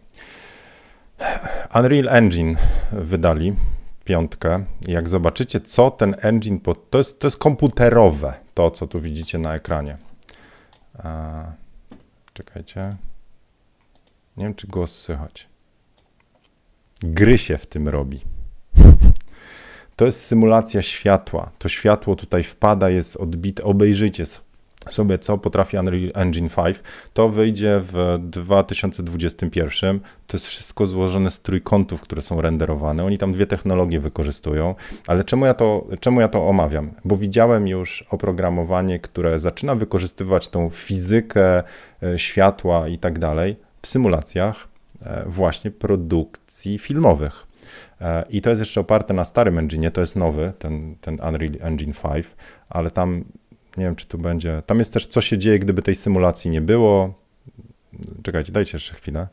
[1.75, 2.57] Unreal Engine
[2.93, 3.57] wydali
[4.05, 4.65] piątkę.
[4.89, 6.61] Jak zobaczycie, co ten engine,
[6.91, 9.97] to jest, to jest komputerowe, to co tu widzicie na ekranie.
[10.99, 11.45] A,
[12.33, 12.97] czekajcie.
[14.37, 15.49] Nie wiem, czy głos słychać.
[17.01, 18.21] Gry się w tym robi.
[19.97, 21.51] To jest symulacja światła.
[21.59, 23.65] To światło tutaj wpada, jest odbite.
[23.65, 24.25] Obejrzyjcie
[24.91, 26.81] sobie, co potrafi Unreal Engine 5.
[27.15, 30.01] To wyjdzie w 2021.
[30.27, 33.05] To jest wszystko złożone z trójkątów, które są renderowane.
[33.05, 34.75] Oni tam dwie technologie wykorzystują.
[35.07, 36.91] Ale czemu ja to, czemu ja to omawiam?
[37.05, 41.63] Bo widziałem już oprogramowanie, które zaczyna wykorzystywać tą fizykę
[42.03, 44.69] e, światła i tak dalej w symulacjach
[45.03, 47.52] e, właśnie produkcji filmowych.
[48.31, 51.93] I to jest jeszcze oparte na starym engine, to jest nowy, ten, ten Unreal Engine
[51.93, 52.27] 5,
[52.69, 53.25] ale tam
[53.77, 54.63] nie wiem, czy tu będzie.
[54.67, 57.15] Tam jest też, co się dzieje, gdyby tej symulacji nie było.
[58.23, 59.29] Czekajcie, dajcie jeszcze chwilę.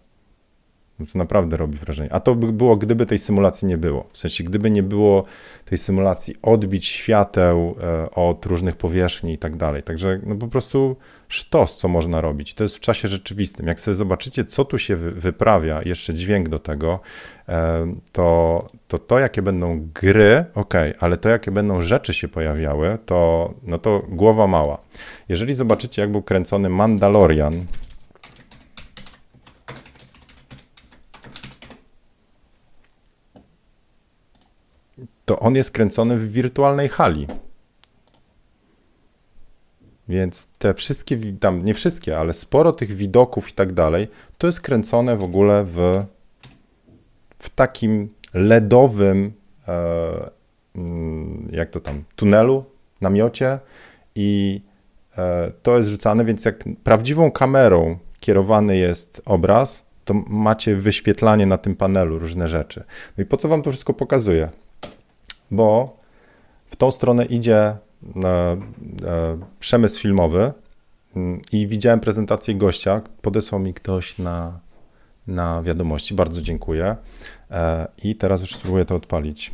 [1.00, 2.14] No to naprawdę robi wrażenie.
[2.14, 4.08] A to by było, gdyby tej symulacji nie było.
[4.14, 5.24] W sensie, gdyby nie było
[5.66, 9.84] tej symulacji odbić świateł e, od różnych powierzchni i tak dalej.
[9.84, 10.96] Także no po prostu
[11.28, 12.54] sztos, co można robić.
[12.54, 13.68] To jest w czasie rzeczywistym.
[13.68, 17.00] Jak sobie zobaczycie, co tu się wyprawia, jeszcze dźwięk do tego,
[17.50, 22.98] e, to to, to jakie będą gry, ok, ale to, jakie będą rzeczy się pojawiały,
[23.06, 24.78] to, no to głowa mała.
[25.30, 27.66] Jeżeli zobaczycie, jak był kręcony Mandalorian,
[35.30, 37.28] to on jest kręcony w wirtualnej hali.
[40.08, 44.08] Więc te wszystkie, tam nie wszystkie, ale sporo tych widoków i tak dalej,
[44.38, 46.04] to jest kręcone w ogóle w,
[47.40, 49.34] w takim LEDowym,
[49.68, 50.30] e,
[50.76, 52.66] mm, jak to tam, tunelu,
[53.02, 53.60] namiocie
[54.16, 54.62] i
[55.18, 61.58] e, to jest rzucane, więc jak prawdziwą kamerą kierowany jest obraz, to macie wyświetlanie na
[61.58, 62.84] tym panelu różne rzeczy.
[63.18, 64.50] No i po co wam to wszystko pokazuję?
[65.52, 65.98] Bo
[66.66, 67.78] w tą stronę idzie e,
[68.26, 68.58] e,
[69.60, 70.54] przemysł filmowy
[71.16, 74.60] mm, i widziałem prezentację gościa, podesłał mi ktoś na,
[75.28, 76.96] na wiadomości, bardzo dziękuję.
[77.52, 79.52] E, i teraz już spróbuję to odpalić.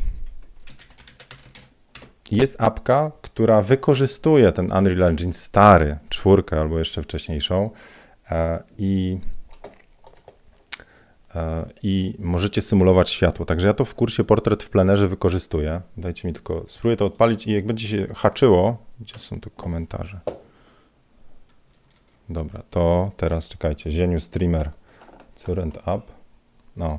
[2.30, 7.70] Jest apka, która wykorzystuje ten Unreal Engine stary, czwórkę albo jeszcze wcześniejszą
[8.78, 9.18] i
[11.82, 13.46] i możecie symulować światło.
[13.46, 15.80] Także ja to w kursie Portret w plenerze wykorzystuję.
[15.96, 20.20] Dajcie mi tylko, spróbuję to odpalić i jak będzie się haczyło, gdzie są tu komentarze?
[22.28, 24.70] Dobra, to teraz czekajcie, Zieniu Streamer,
[25.44, 26.02] Current Up.
[26.76, 26.98] No,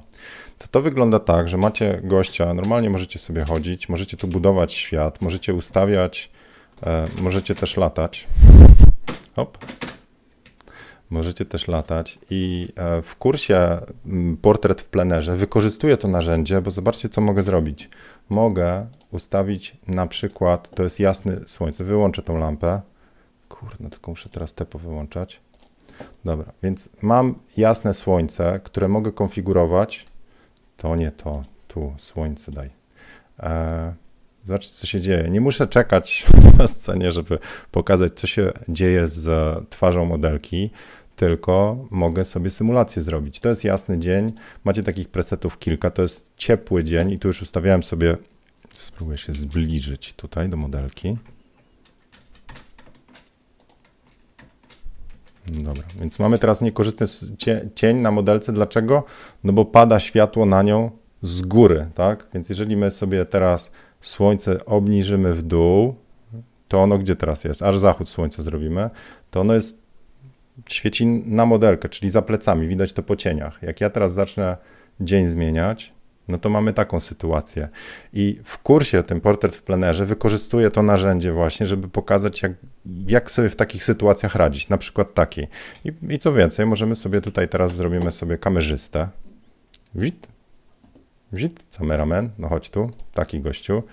[0.58, 5.22] to, to wygląda tak, że macie gościa, normalnie możecie sobie chodzić, możecie tu budować świat,
[5.22, 6.30] możecie ustawiać,
[6.84, 8.28] e, możecie też latać.
[9.36, 9.58] Hop.
[11.10, 13.78] Możecie też latać i e, w kursie
[14.41, 17.89] Portret w plenerze wykorzystuję to narzędzie, bo zobaczcie, co mogę zrobić.
[18.30, 22.82] Mogę ustawić na przykład, to jest jasne słońce, wyłączę tą lampę.
[23.49, 25.41] Kurde, tylko muszę teraz te powyłączać.
[26.26, 30.05] Dobra, więc mam jasne słońce, które mogę konfigurować.
[30.78, 32.70] To nie to, tu słońce daj.
[33.39, 33.93] E,
[34.47, 35.30] zobaczcie, co się dzieje.
[35.30, 36.26] Nie muszę czekać
[36.58, 37.39] na scenie, żeby
[37.72, 39.30] pokazać, co się dzieje z
[39.70, 40.70] twarzą modelki
[41.18, 43.39] tylko mogę sobie symulację zrobić.
[43.39, 44.32] To jest jasny dzień,
[44.63, 48.18] macie takich presetów kilka, to jest ciepły dzień i tu już ustawiałem sobie,
[48.74, 51.18] spróbuję się zbliżyć tutaj do modelki.
[55.47, 57.07] Dobra, więc mamy teraz niekorzystny
[57.76, 58.53] cień na modelce.
[58.53, 59.03] Dlaczego?
[59.43, 60.91] No bo pada światło na nią
[61.22, 62.28] z góry, tak?
[62.34, 65.95] Więc jeżeli my sobie teraz słońce obniżymy w dół,
[66.68, 67.61] to ono gdzie teraz jest?
[67.61, 68.89] Aż zachód słońca zrobimy,
[69.32, 69.87] to ono jest
[70.70, 73.64] świeci na modelkę, czyli za plecami, widać to po cieniach.
[73.64, 74.58] Jak ja teraz zacznę
[74.99, 75.93] dzień zmieniać,
[76.28, 77.70] no to mamy taką sytuację.
[78.14, 82.51] I w kursie tym portret w plenerze wykorzystuję to narzędzie właśnie, żeby pokazać, jak,
[83.08, 84.70] jak sobie w takich sytuacjach radzić.
[84.70, 85.47] Na przykład takiej.
[85.86, 89.08] I, I co więcej, możemy sobie tutaj teraz zrobimy sobie kamerzystę.
[89.95, 90.28] Wit?
[91.34, 91.64] Wit?
[91.78, 92.30] Cameraman?
[92.38, 92.89] No chodź tu.
[93.14, 93.84] Taki gościu.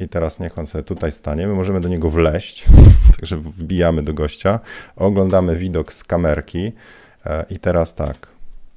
[0.00, 1.46] I teraz niech on sobie tutaj stanie.
[1.46, 2.66] My możemy do niego wleść.
[3.16, 4.60] Także wbijamy do gościa.
[4.96, 6.72] Oglądamy widok z kamerki.
[7.26, 8.26] E, I teraz tak.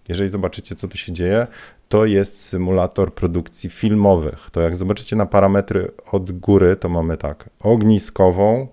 [0.09, 1.47] Jeżeli zobaczycie, co tu się dzieje,
[1.89, 4.49] to jest symulator produkcji filmowych.
[4.51, 8.67] To jak zobaczycie na parametry od góry, to mamy tak, ogniskową,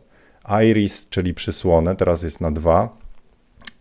[0.62, 2.96] iris, czyli przysłonę, teraz jest na 2,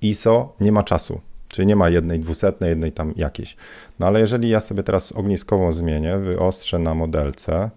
[0.01, 3.55] ISO nie ma czasu, czyli nie ma jednej dwusetnej, jednej tam jakiejś.
[3.99, 7.69] No ale jeżeli ja sobie teraz ogniskową zmienię, wyostrzę na modelce,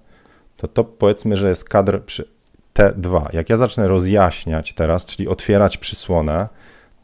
[0.58, 2.28] to to powiedzmy, że jest kadr przy
[2.74, 3.26] T2.
[3.32, 6.48] Jak ja zacznę rozjaśniać teraz, czyli otwierać przysłonę,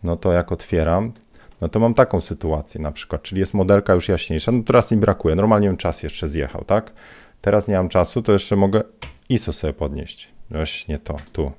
[0.03, 1.13] no to jak otwieram,
[1.61, 4.99] no to mam taką sytuację na przykład, czyli jest modelka już jaśniejsza, no teraz mi
[4.99, 6.93] brakuje, normalnie bym czas jeszcze zjechał, tak?
[7.41, 8.83] Teraz nie mam czasu, to jeszcze mogę
[9.29, 10.29] ISO sobie podnieść.
[10.51, 11.53] Właśnie to, tu,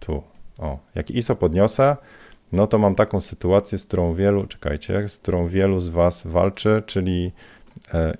[0.00, 0.22] tu,
[0.58, 0.78] o.
[0.94, 1.96] Jak ISO podniosę,
[2.52, 6.82] no to mam taką sytuację, z którą wielu, czekajcie, z którą wielu z Was walczy,
[6.86, 7.32] czyli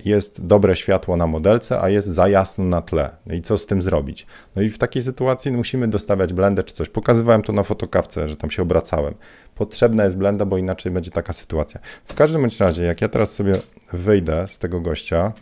[0.05, 3.09] jest dobre światło na modelce, a jest za jasno na tle.
[3.25, 4.27] No i co z tym zrobić?
[4.55, 6.89] No i w takiej sytuacji musimy dostawiać blendę czy coś.
[6.89, 9.13] Pokazywałem to na fotokawce, że tam się obracałem.
[9.55, 11.79] Potrzebna jest blenda, bo inaczej będzie taka sytuacja.
[12.05, 13.53] W każdym bądź razie, jak ja teraz sobie
[13.93, 15.33] wyjdę z tego gościa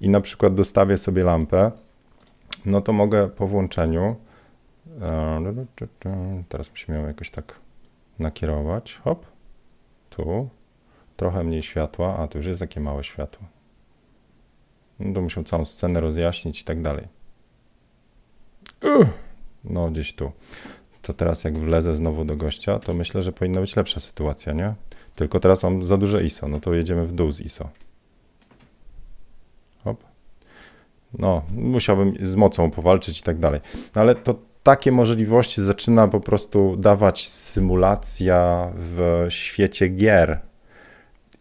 [0.00, 1.70] i na przykład dostawię sobie lampę,
[2.64, 4.16] no to mogę po włączeniu
[5.02, 7.60] e, teraz musimy ją jakoś tak
[8.18, 9.00] nakierować.
[9.04, 9.26] Hop,
[10.10, 10.48] tu,
[11.18, 13.46] trochę mniej światła, a to już jest takie małe światło.
[15.00, 17.08] No to muszę całą scenę rozjaśnić i tak dalej.
[19.64, 20.32] No, gdzieś tu.
[21.02, 24.74] To teraz jak wlezę znowu do gościa, to myślę, że powinna być lepsza sytuacja, nie?
[25.14, 27.68] Tylko teraz mam za duże ISO, no to jedziemy w dół z ISO.
[29.84, 30.04] Hop.
[31.18, 33.60] No, musiałbym z mocą powalczyć i tak dalej.
[33.94, 40.47] No ale to takie możliwości zaczyna po prostu dawać symulacja w świecie gier,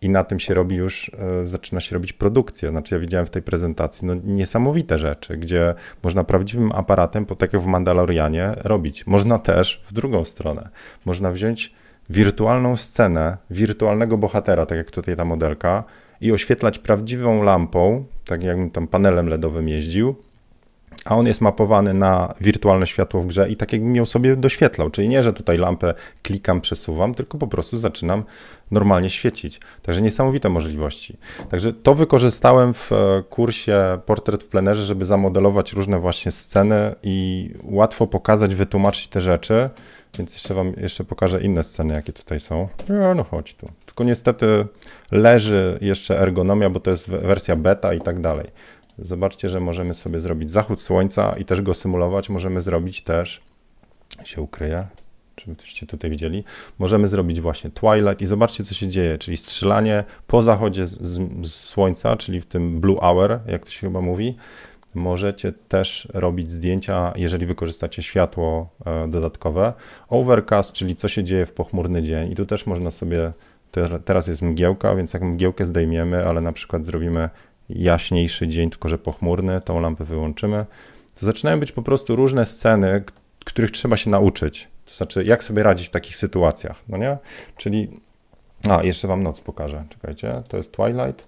[0.01, 2.69] i na tym się robi już, e, zaczyna się robić produkcja.
[2.69, 7.53] Znaczy ja widziałem w tej prezentacji no, niesamowite rzeczy, gdzie można prawdziwym aparatem, po tak
[7.53, 9.07] jak w Mandalorianie, robić.
[9.07, 10.69] Można też w drugą stronę.
[11.05, 11.73] Można wziąć
[12.09, 15.83] wirtualną scenę, wirtualnego bohatera, tak jak tutaj ta modelka,
[16.21, 20.15] i oświetlać prawdziwą lampą, tak jakbym tam panelem LEDowym jeździł,
[21.07, 24.89] a on jest mapowany na wirtualne światło w grze i tak jakbym ją sobie doświetlał.
[24.89, 25.93] Czyli nie, że tutaj lampę
[26.23, 28.23] klikam, przesuwam, tylko po prostu zaczynam
[28.71, 29.59] normalnie świecić.
[29.81, 31.17] Także niesamowite możliwości.
[31.49, 37.49] Także to wykorzystałem w e, kursie Portret w plenerze, żeby zamodelować różne właśnie sceny i
[37.63, 39.69] łatwo pokazać, wytłumaczyć te rzeczy.
[40.17, 42.67] Więc jeszcze wam jeszcze pokażę inne sceny, jakie tutaj są.
[42.89, 43.69] No, no chodź tu.
[43.85, 44.65] Tylko niestety
[45.11, 48.47] leży jeszcze ergonomia, bo to jest wersja beta i tak dalej.
[48.99, 52.29] Zobaczcie, że możemy sobie zrobić zachód słońca i też go symulować.
[52.29, 53.41] Możemy zrobić też,
[54.23, 54.87] się ukryje,
[55.45, 56.43] żebyście tutaj widzieli,
[56.79, 61.19] możemy zrobić właśnie twilight i zobaczcie, co się dzieje, czyli strzelanie po zachodzie z, z,
[61.47, 64.35] z słońca, czyli w tym blue hour, jak to się chyba mówi.
[64.95, 69.73] Możecie też robić zdjęcia, jeżeli wykorzystacie światło e, dodatkowe.
[70.09, 72.31] Overcast, czyli co się dzieje w pochmurny dzień.
[72.31, 73.31] I tu też można sobie,
[74.05, 77.29] teraz jest mgiełka, więc jak mgiełkę zdejmiemy, ale na przykład zrobimy
[77.69, 80.65] jaśniejszy dzień, tylko że pochmurny, tą lampę wyłączymy,
[81.19, 83.03] to zaczynają być po prostu różne sceny,
[83.45, 84.67] których trzeba się nauczyć.
[84.85, 87.17] To znaczy, jak sobie radzić w takich sytuacjach, no nie?
[87.57, 87.99] Czyli,
[88.69, 91.27] a, jeszcze wam noc pokażę, czekajcie, to jest Twilight,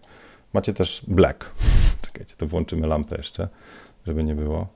[0.53, 1.51] macie też Black,
[2.05, 3.47] czekajcie, to włączymy lampę jeszcze,
[4.07, 4.67] żeby nie było,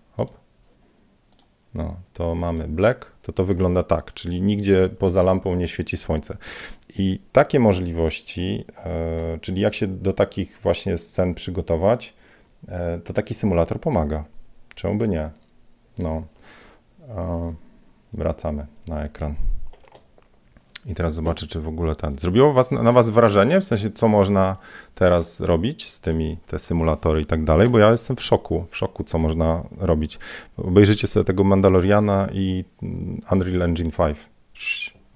[1.76, 6.38] no, to mamy black, to to wygląda tak, czyli nigdzie poza lampą nie świeci słońce.
[6.98, 12.14] I takie możliwości, e, czyli jak się do takich właśnie scen przygotować,
[12.68, 14.26] e, to taki symulator pomaga.
[14.76, 15.30] Czemu by nie?
[16.00, 16.24] No,
[18.14, 19.36] wracamy na ekran.
[20.86, 22.20] I teraz zobaczę, czy w ogóle ten.
[22.20, 24.58] Zrobiło was, na was wrażenie, w sensie, co można
[24.96, 28.78] teraz robić z tymi, te symulatory i tak dalej, bo ja jestem w szoku, w
[28.78, 30.20] szoku, co można robić.
[30.58, 32.66] Obejrzycie sobie tego Mandaloriana i
[33.32, 34.18] Unreal Engine 5.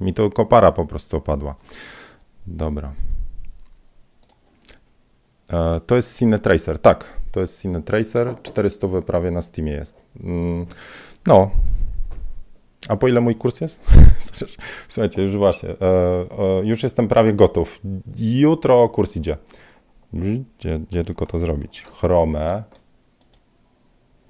[0.02, 1.56] Mi to kopara po prostu opadła.
[2.48, 2.94] Dobra.
[5.50, 10.02] E, to jest Cine Tracer, tak, to jest Cine Tracer, 400 prawie na Steamie jest.
[10.24, 10.66] Mm,
[11.28, 11.52] no,
[12.88, 13.80] a po ile mój kurs jest?
[14.88, 17.80] Słuchajcie, już właśnie, e, e, już jestem prawie gotów.
[18.18, 19.38] Jutro kurs idzie.
[20.14, 21.84] Gdzie, gdzie tylko to zrobić?
[21.94, 22.64] Chromę.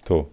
[0.03, 0.25] Tu.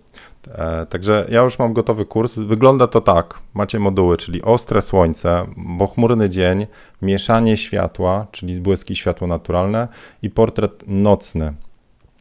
[0.49, 2.35] E, także ja już mam gotowy kurs.
[2.35, 3.39] Wygląda to tak.
[3.55, 5.47] Macie moduły, czyli ostre słońce,
[5.79, 6.67] pochmurny dzień,
[7.03, 9.89] mieszanie światła, czyli błyski światło naturalne
[10.23, 11.55] i portret nocny.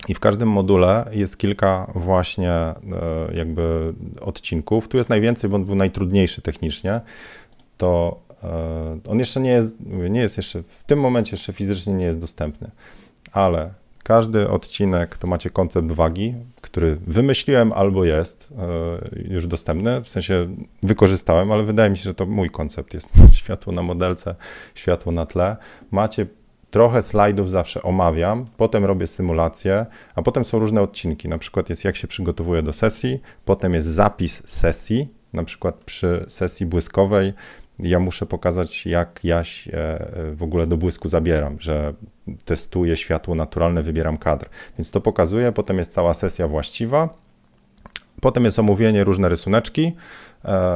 [0.07, 2.75] I w każdym module jest kilka właśnie e,
[3.33, 4.87] jakby odcinków.
[4.87, 7.01] Tu jest najwięcej, bo on był najtrudniejszy technicznie.
[7.77, 9.77] To e, on jeszcze nie jest,
[10.09, 12.71] nie jest jeszcze, w tym momencie jeszcze fizycznie nie jest dostępny,
[13.31, 13.73] ale
[14.03, 20.55] każdy odcinek to macie koncept wagi, który wymyśliłem albo jest e, już dostępny, w sensie
[20.83, 23.09] wykorzystałem, ale wydaje mi się, że to mój koncept jest.
[23.41, 24.35] Światło na modelce,
[24.75, 25.57] światło na tle.
[25.91, 26.25] Macie
[26.73, 31.29] trochę slajdów zawsze omawiam, potem robię symulację, a potem są różne odcinki.
[31.29, 36.25] Na przykład jest jak się przygotowuję do sesji, potem jest zapis sesji, na przykład przy
[36.27, 37.33] sesji błyskowej
[37.79, 41.93] ja muszę pokazać, jak ja się e, w ogóle do błysku zabieram, że
[42.45, 44.49] testuję światło naturalne, wybieram kadr.
[44.77, 47.09] Więc to pokazuję, potem jest cała sesja właściwa,
[48.21, 49.93] potem jest omówienie, różne rysuneczki,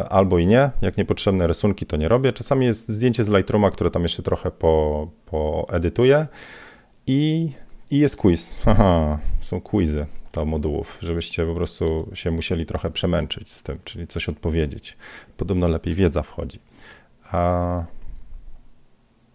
[0.09, 0.71] albo i nie.
[0.81, 2.33] Jak niepotrzebne rysunki, to nie robię.
[2.33, 6.27] Czasami jest zdjęcie z Lightrooma, które tam jeszcze trochę po, poedytuję
[7.07, 7.51] i,
[7.91, 8.55] i jest quiz.
[8.65, 14.07] Aha, są quizy do modułów, żebyście po prostu się musieli trochę przemęczyć z tym, czyli
[14.07, 14.97] coś odpowiedzieć.
[15.37, 16.59] Podobno lepiej wiedza wchodzi.
[17.31, 17.83] A,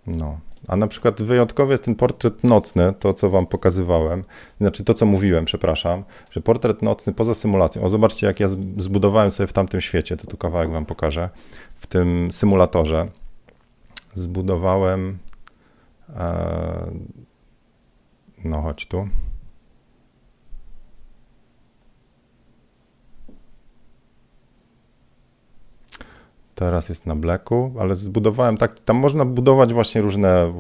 [0.06, 0.40] no.
[0.68, 4.24] A na przykład wyjątkowy jest ten portret nocny, to co wam pokazywałem,
[4.60, 7.82] znaczy to co mówiłem, przepraszam, że portret nocny poza symulacją.
[7.82, 11.30] O, zobaczcie, jak ja zbudowałem sobie w tamtym świecie, to tu kawałek wam pokażę.
[11.76, 13.08] W tym symulatorze
[14.14, 15.18] zbudowałem.
[16.16, 16.86] E,
[18.44, 19.08] no, chodź tu.
[26.54, 30.52] Teraz jest na bleku, ale zbudowałem tak, tam można budować właśnie różne e,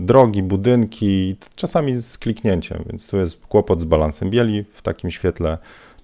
[0.00, 5.58] drogi, budynki, czasami z kliknięciem, więc tu jest kłopot z balansem bieli w takim świetle.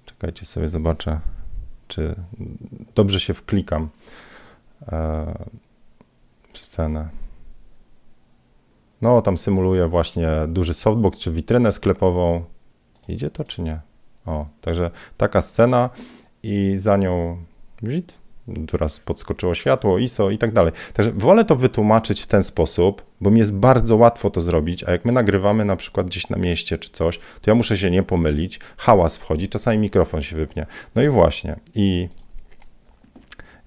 [0.05, 1.21] Czekajcie sobie, zobaczę,
[1.89, 2.15] czy
[2.95, 3.89] dobrze się wklikam
[4.93, 5.35] e,
[6.53, 7.09] w scenę.
[9.03, 12.45] No, tam symuluję właśnie duży softbox czy witrynę sklepową.
[13.09, 13.81] Idzie to czy nie?
[14.27, 15.91] O, także taka scena
[16.43, 17.37] i za nią
[17.83, 18.26] wzit
[18.71, 20.73] teraz podskoczyło światło, ISO i tak dalej.
[20.93, 24.93] Także wolę to wytłumaczyć w ten sposób, bo mi jest bardzo łatwo to zrobić, a
[24.93, 28.03] jak my nagrywamy na przykład gdzieś na mieście czy coś, to ja muszę się nie
[28.03, 30.67] pomylić, hałas wchodzi, czasami mikrofon się wypnie.
[30.95, 32.09] No i właśnie, i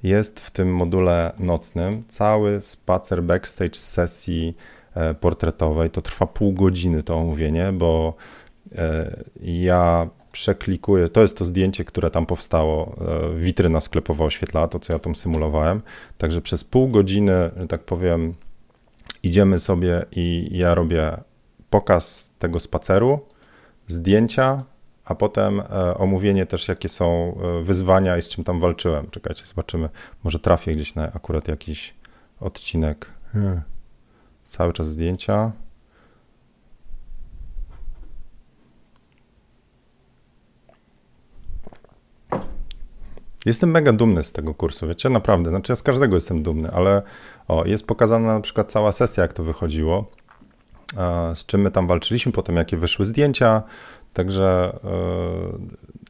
[0.03, 4.57] jest w tym module nocnym cały spacer backstage z sesji
[4.95, 5.89] e, portretowej.
[5.89, 8.13] To trwa pół godziny to omówienie, bo
[8.75, 12.95] e, ja przeklikuję, to jest to zdjęcie, które tam powstało,
[13.35, 15.81] e, witryna sklepowa oświetlała to, co ja tam symulowałem,
[16.17, 18.33] także przez pół godziny, że tak powiem,
[19.23, 21.17] idziemy sobie i ja robię
[21.69, 23.19] pokaz tego spaceru,
[23.87, 24.63] zdjęcia,
[25.05, 29.09] a potem e, omówienie też, jakie są e, wyzwania i z czym tam walczyłem.
[29.09, 29.89] Czekajcie, zobaczymy,
[30.23, 31.93] może trafię gdzieś na akurat jakiś
[32.39, 33.05] odcinek.
[33.33, 33.61] Hmm.
[34.45, 35.51] Cały czas zdjęcia.
[43.45, 45.49] Jestem mega dumny z tego kursu, wiecie, naprawdę.
[45.49, 47.01] Znaczy ja z każdego jestem dumny, ale
[47.47, 50.11] o, jest pokazana na przykład cała sesja, jak to wychodziło,
[51.33, 53.63] z czym my tam walczyliśmy, potem jakie wyszły zdjęcia.
[54.13, 54.79] Także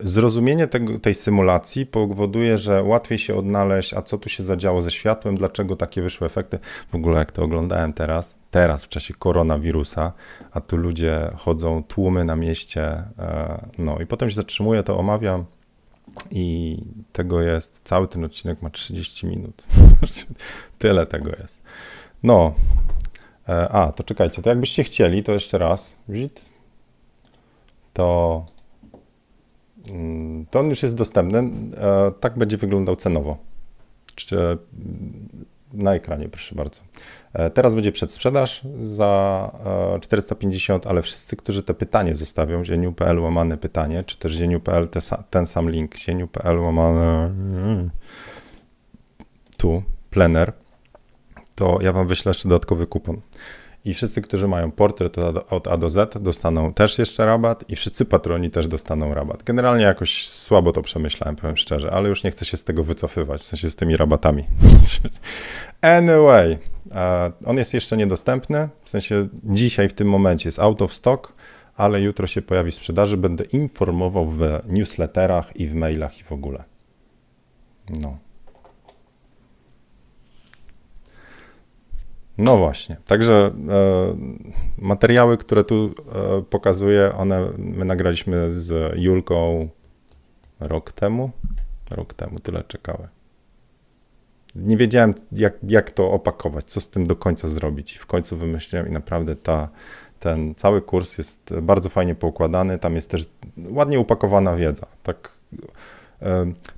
[0.02, 4.82] e, zrozumienie tego, tej symulacji powoduje, że łatwiej się odnaleźć, a co tu się zadziało
[4.82, 6.60] ze światłem, dlaczego takie wyszły efekty.
[6.90, 10.12] W ogóle jak to oglądałem teraz, teraz w czasie koronawirusa,
[10.52, 12.84] a tu ludzie chodzą, tłumy na mieście,
[13.20, 15.46] e, no i potem się zatrzymuję, to omawiam
[16.32, 16.78] i
[17.12, 19.64] tego jest, cały ten odcinek ma 30 minut.
[20.80, 21.62] Tyle tego jest.
[22.24, 22.54] No,
[23.50, 25.96] e, a, to czekajcie, to jakbyście chcieli, to jeszcze raz,
[27.94, 28.46] to,
[29.90, 31.40] mm, to on już jest dostępny.
[31.40, 33.38] E, tak będzie wyglądał cenowo.
[35.74, 36.82] Na ekranie, proszę bardzo.
[37.34, 39.52] E, teraz będzie przedsprzedaż za
[40.02, 44.88] 450, e, ale wszyscy, którzy te pytanie zostawią, zieniu.pl łamane pytanie, czy też zieniu.pl
[45.30, 47.32] ten sam link, zieniu.pl łamane
[49.58, 50.54] tu, plener,
[51.56, 53.22] to ja wam wyślę jeszcze dodatkowy kupon.
[53.86, 55.18] I wszyscy, którzy mają portret
[55.50, 59.44] od A do Z, dostaną też jeszcze rabat, i wszyscy patroni też dostaną rabat.
[59.44, 63.42] Generalnie jakoś słabo to przemyślałem, powiem szczerze, ale już nie chcę się z tego wycofywać,
[63.42, 64.44] w sensie z tymi rabatami.
[65.82, 66.58] anyway,
[67.46, 71.34] on jest jeszcze niedostępny, w sensie dzisiaj w tym momencie jest out of stock,
[71.76, 73.18] ale jutro się pojawi w sprzedaży.
[73.18, 76.64] Będę informował w newsletterach i w mailach i w ogóle.
[78.02, 78.18] No.
[82.40, 83.52] No właśnie, także e,
[84.78, 89.70] materiały, które tu e, pokazuję, one my nagraliśmy z Julką
[90.60, 91.32] rok temu.
[91.92, 93.08] Rok temu tyle czekałem.
[94.56, 97.96] Nie wiedziałem, jak, jak to opakować, co z tym do końca zrobić.
[97.96, 99.70] I w końcu wymyśliłem, i naprawdę ta,
[100.20, 102.80] ten cały kurs jest bardzo fajnie poukładany.
[102.80, 103.28] Tam jest też
[103.70, 104.86] ładnie upakowana wiedza.
[105.04, 105.32] Tak,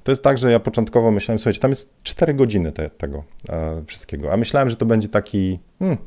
[0.03, 3.83] to jest tak, że ja początkowo myślałem, słuchajcie, tam jest 4 godziny te, tego e,
[3.85, 5.97] wszystkiego, a myślałem, że to będzie taki hmm,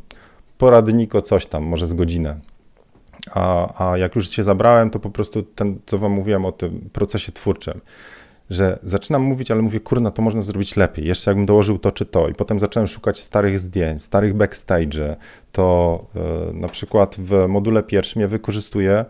[0.58, 2.40] poradniko coś tam, może z godzinę.
[3.30, 6.90] A, a jak już się zabrałem, to po prostu ten, co wam mówiłem o tym
[6.92, 7.80] procesie twórczym,
[8.50, 11.06] że zaczynam mówić, ale mówię, kurna, to można zrobić lepiej.
[11.06, 12.28] Jeszcze jakbym dołożył to czy to.
[12.28, 15.16] I potem zacząłem szukać starych zdjęć, starych backstage.
[15.52, 19.04] To e, na przykład w module pierwszym ja wykorzystuję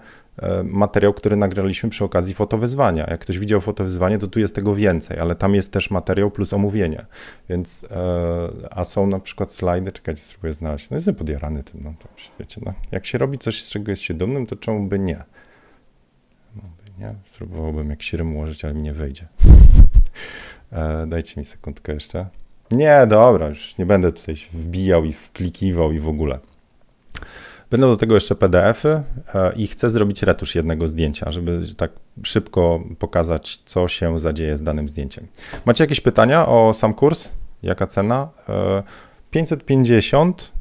[0.65, 3.07] materiał, który nagraliśmy przy okazji fotowyzwania.
[3.11, 6.53] Jak ktoś widział fotowyzwanie, to tu jest tego więcej, ale tam jest też materiał plus
[6.53, 7.07] omówienie.
[7.49, 10.91] Więc, e, a są na przykład slajdy, czekajcie, spróbuję znaleźć.
[10.91, 12.09] No jestem podjarany tym, no to
[12.41, 12.73] wiecie, no.
[12.93, 15.25] Jak się robi coś, z czego jest się dumnym, to czemu by nie?
[16.99, 17.15] nie?
[17.35, 19.27] Spróbowałbym jak sierm ułożyć, ale mi nie wyjdzie.
[20.73, 22.27] e, dajcie mi sekundkę jeszcze.
[22.71, 26.39] Nie, dobra, już nie będę tutaj wbijał i wklikiwał i w ogóle.
[27.75, 29.03] Będą do tego jeszcze PDFy
[29.35, 34.63] e, i chcę zrobić retusz jednego zdjęcia, żeby tak szybko pokazać, co się zadzieje z
[34.63, 35.27] danym zdjęciem.
[35.65, 37.29] Macie jakieś pytania o sam kurs?
[37.63, 38.29] Jaka cena?
[38.49, 38.83] E,
[39.31, 40.53] 550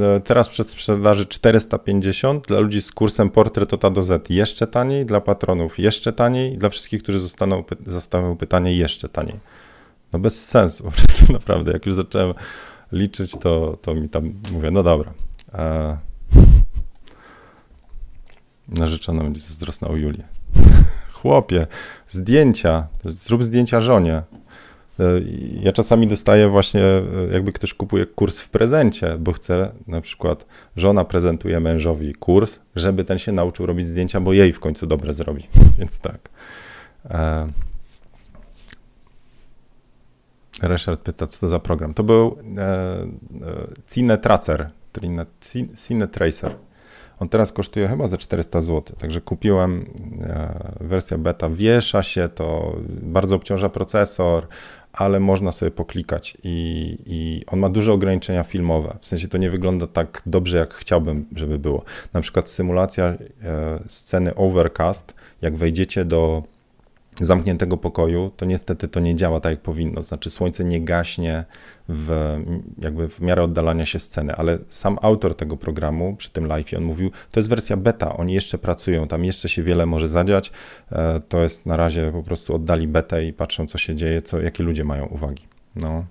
[0.00, 4.66] E, teraz przed sprzedaży 450, dla ludzi z kursem Portret od A do Z jeszcze
[4.66, 9.36] taniej, dla patronów jeszcze taniej, dla wszystkich, którzy zostaną, zostawią pytanie jeszcze taniej.
[10.12, 10.92] No bez sensu,
[11.32, 12.34] naprawdę, jak już zacząłem
[12.92, 15.12] liczyć, to, to mi tam mówię, no dobra.
[18.68, 20.24] Narzeczona będzie zazdrosna o Julię.
[21.12, 21.66] Chłopie,
[22.08, 24.22] zdjęcia, zrób zdjęcia żonie.
[25.00, 25.04] E,
[25.62, 27.02] ja czasami dostaję właśnie, e,
[27.32, 30.46] jakby ktoś kupuje kurs w prezencie, bo chce, na przykład
[30.76, 35.14] żona prezentuje mężowi kurs, żeby ten się nauczył robić zdjęcia, bo jej w końcu dobre
[35.14, 35.46] zrobi.
[35.78, 36.28] Więc tak.
[37.10, 37.48] E,
[40.62, 41.94] Ryszard pyta, co to za program.
[41.94, 42.38] To był
[43.88, 44.70] Cine Tracer,
[45.86, 46.54] Cine Tracer.
[47.20, 49.84] On teraz kosztuje chyba za 400 zł, także kupiłem
[50.80, 51.48] wersję beta.
[51.48, 54.46] Wiesza się to, bardzo obciąża procesor,
[54.92, 58.96] ale można sobie poklikać i, i, on ma duże ograniczenia filmowe.
[59.00, 61.84] W sensie to nie wygląda tak dobrze, jak chciałbym, żeby było.
[62.12, 63.18] Na przykład symulacja e,
[63.88, 66.42] sceny overcast, jak wejdziecie do
[67.20, 70.02] zamkniętego pokoju, to niestety to nie działa tak, jak powinno.
[70.02, 71.44] Znaczy słońce nie gaśnie
[71.88, 72.36] w,
[72.78, 76.84] jakby w miarę oddalania się sceny, ale sam autor tego programu przy tym live, on
[76.84, 80.52] mówił, to jest wersja beta, oni jeszcze pracują, tam jeszcze się wiele może zadziać,
[80.92, 84.40] e, to jest na razie po prostu oddali betę i patrzą, co się dzieje, co,
[84.40, 85.42] jakie ludzie mają uwagi.
[85.76, 86.04] No.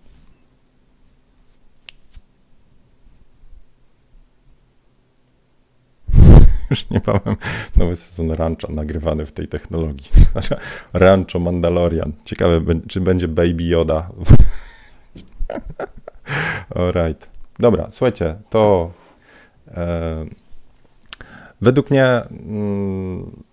[6.69, 7.35] już niebawem
[7.77, 10.11] nowy sezon Rancho nagrywany w tej technologii.
[10.93, 12.13] Rancho Mandalorian.
[12.25, 14.09] Ciekawe, czy będzie Baby Yoda.
[16.75, 17.29] Alright.
[17.59, 18.91] Dobra, słuchajcie, to
[19.67, 20.25] e,
[21.61, 23.43] według mnie mm,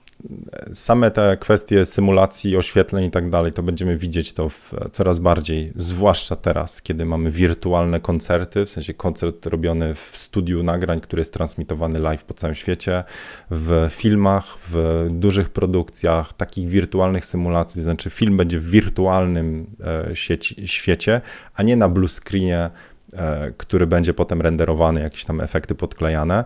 [0.73, 4.51] same te kwestie symulacji, oświetleń i tak dalej, to będziemy widzieć to
[4.93, 11.01] coraz bardziej, zwłaszcza teraz, kiedy mamy wirtualne koncerty, w sensie koncert robiony w studiu nagrań,
[11.01, 13.05] który jest transmitowany live po całym świecie,
[13.51, 19.67] w filmach, w dużych produkcjach, takich wirtualnych symulacji, znaczy film będzie w wirtualnym
[20.11, 21.21] e, sieci, świecie,
[21.55, 22.71] a nie na blue screenie,
[23.13, 26.45] e, który będzie potem renderowany, jakieś tam efekty podklejane,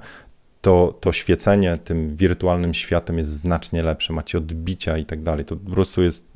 [0.68, 5.44] to, to świecenie tym wirtualnym światem jest znacznie lepsze, macie odbicia i tak dalej.
[5.44, 6.26] To po prostu jest,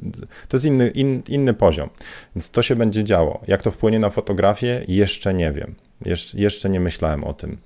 [0.49, 1.89] to jest inny, in, inny poziom.
[2.37, 3.41] Więc to się będzie działo.
[3.47, 5.75] Jak to wpłynie na fotografię, jeszcze nie wiem.
[6.05, 7.59] Jesz, jeszcze nie myślałem o tym.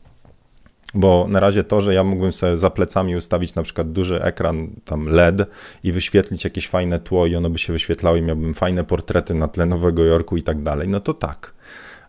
[0.94, 4.70] Bo na razie to, że ja mógłbym sobie za plecami ustawić na przykład duży ekran
[4.84, 5.42] tam LED
[5.82, 9.48] i wyświetlić jakieś fajne tło i ono by się wyświetlało i miałbym fajne portrety na
[9.48, 11.54] tle Nowego Jorku i tak dalej, no to tak.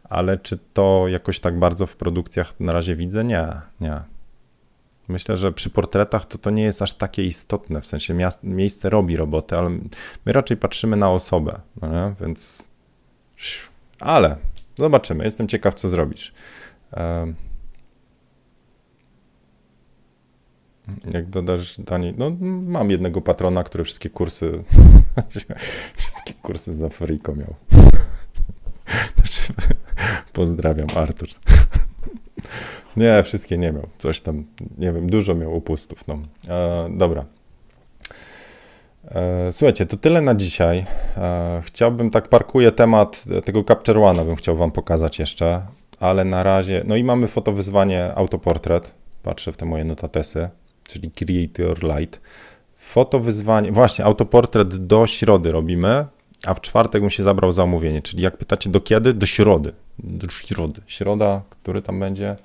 [0.04, 3.24] Ale czy to jakoś tak bardzo w produkcjach na razie widzę?
[3.24, 3.48] Nie,
[3.82, 4.17] nie.
[5.08, 9.18] Myślę, że przy portretach to to nie jest aż takie istotne, w sensie miejsce robi
[9.18, 9.70] robotę, ale
[10.26, 12.68] my raczej patrzymy na osobę, no więc
[14.00, 14.38] ale
[14.76, 16.34] zobaczymy, jestem ciekaw, co zrobisz.
[21.14, 22.32] Jak dodasz Dani, no
[22.66, 24.64] mam jednego patrona, który wszystkie kursy,
[25.98, 27.56] wszystkie kursy za Afriko miał.
[29.16, 29.54] Znaczy,
[30.34, 31.28] pozdrawiam, Artur.
[32.98, 33.88] Nie, wszystkie nie miał.
[33.98, 34.46] Coś tam,
[34.78, 36.08] nie wiem, dużo miał upustów.
[36.08, 36.20] No.
[36.50, 37.26] E, dobra.
[39.12, 40.86] E, słuchajcie, to tyle na dzisiaj.
[41.18, 45.62] E, chciałbym, tak parkuję temat tego Capture One, bym chciał wam pokazać jeszcze,
[46.00, 48.94] ale na razie, no i mamy fotowyzwanie autoportret.
[49.24, 50.50] Patrzę w te moje notatesy,
[50.84, 52.22] czyli Create Your Light.
[52.76, 56.06] Fotowyzwanie, właśnie, autoportret do środy robimy,
[56.46, 59.14] a w czwartek bym się zabrał za omówienie, czyli jak pytacie do kiedy?
[59.14, 59.74] Do środy.
[60.00, 60.82] Do środy.
[60.88, 62.36] Środa, który tam będzie?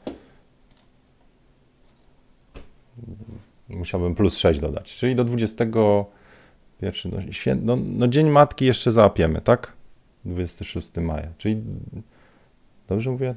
[3.76, 7.54] Musiałbym plus 6 dodać, czyli do 21, no, świę...
[7.54, 9.72] no, no Dzień Matki jeszcze załapiemy, tak?
[10.24, 11.62] 26 maja, czyli
[12.88, 13.34] dobrze mówię?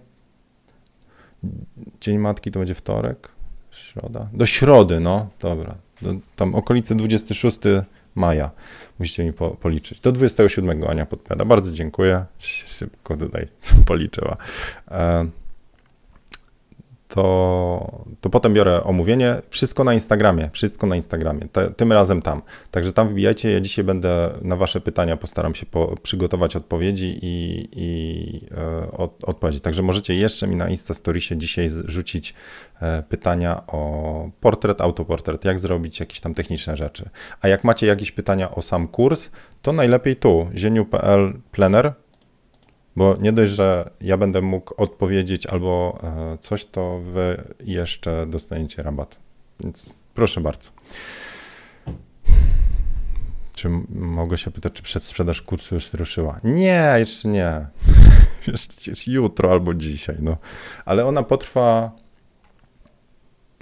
[2.01, 3.29] Dzień Matki to będzie wtorek,
[3.71, 7.59] środa, do środy, no, dobra, do, tam okolice 26
[8.15, 8.51] maja.
[8.99, 9.99] Musicie mi po, policzyć.
[9.99, 11.45] Do 27 Ania podpowiada.
[11.45, 12.25] Bardzo dziękuję.
[12.39, 13.47] Szybko tutaj
[13.87, 14.37] policzyła.
[14.91, 15.25] E,
[17.15, 19.41] to, to potem biorę omówienie.
[19.49, 21.47] Wszystko na Instagramie, wszystko na Instagramie,
[21.77, 22.41] tym razem tam.
[22.71, 27.67] Także tam wbijajcie, ja dzisiaj będę na wasze pytania, postaram się po, przygotować odpowiedzi i,
[27.71, 29.61] i e, od, odpowiedzi.
[29.61, 32.33] Także możecie jeszcze mi na Instastoriesie dzisiaj rzucić
[32.81, 37.09] e, pytania o portret, autoportret, jak zrobić jakieś tam techniczne rzeczy.
[37.41, 39.29] A jak macie jakieś pytania o sam kurs,
[39.61, 41.93] to najlepiej tu, zieniu.pl plener,
[42.95, 48.83] bo nie dość, że ja będę mógł odpowiedzieć albo e, coś, to wy jeszcze dostaniecie
[48.83, 49.19] rabat.
[49.59, 50.69] Więc proszę bardzo.
[53.53, 56.39] Czy mogę się pytać, czy przedsprzedaż kursu już ruszyła?
[56.43, 57.67] Nie, jeszcze nie.
[58.87, 60.37] Jeszcze jutro albo dzisiaj, no.
[60.85, 61.91] Ale ona potrwa,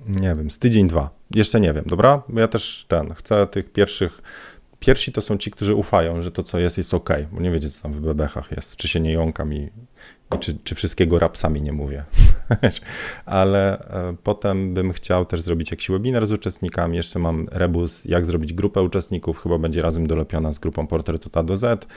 [0.07, 1.09] nie wiem, z tydzień, dwa.
[1.31, 2.23] Jeszcze nie wiem, dobra?
[2.29, 4.21] Bo ja też ten, chcę tych pierwszych
[4.85, 7.69] Pierwsi to są ci, którzy ufają, że to, co jest, jest ok, bo nie wiecie,
[7.69, 9.69] co tam w bebechach jest, czy się nie jąkam i
[10.39, 12.03] czy, czy wszystkiego rapsami nie mówię.
[13.25, 16.97] Ale e, potem bym chciał też zrobić jakiś webinar z uczestnikami.
[16.97, 19.43] Jeszcze mam rebus, jak zrobić grupę uczestników.
[19.43, 21.87] Chyba będzie razem dolepiona z grupą Portret od A do Z.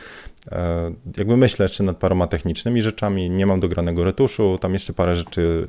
[0.53, 3.31] E, jakby myślę jeszcze nad paroma technicznymi rzeczami.
[3.31, 5.67] Nie mam dogranego retuszu, tam jeszcze parę rzeczy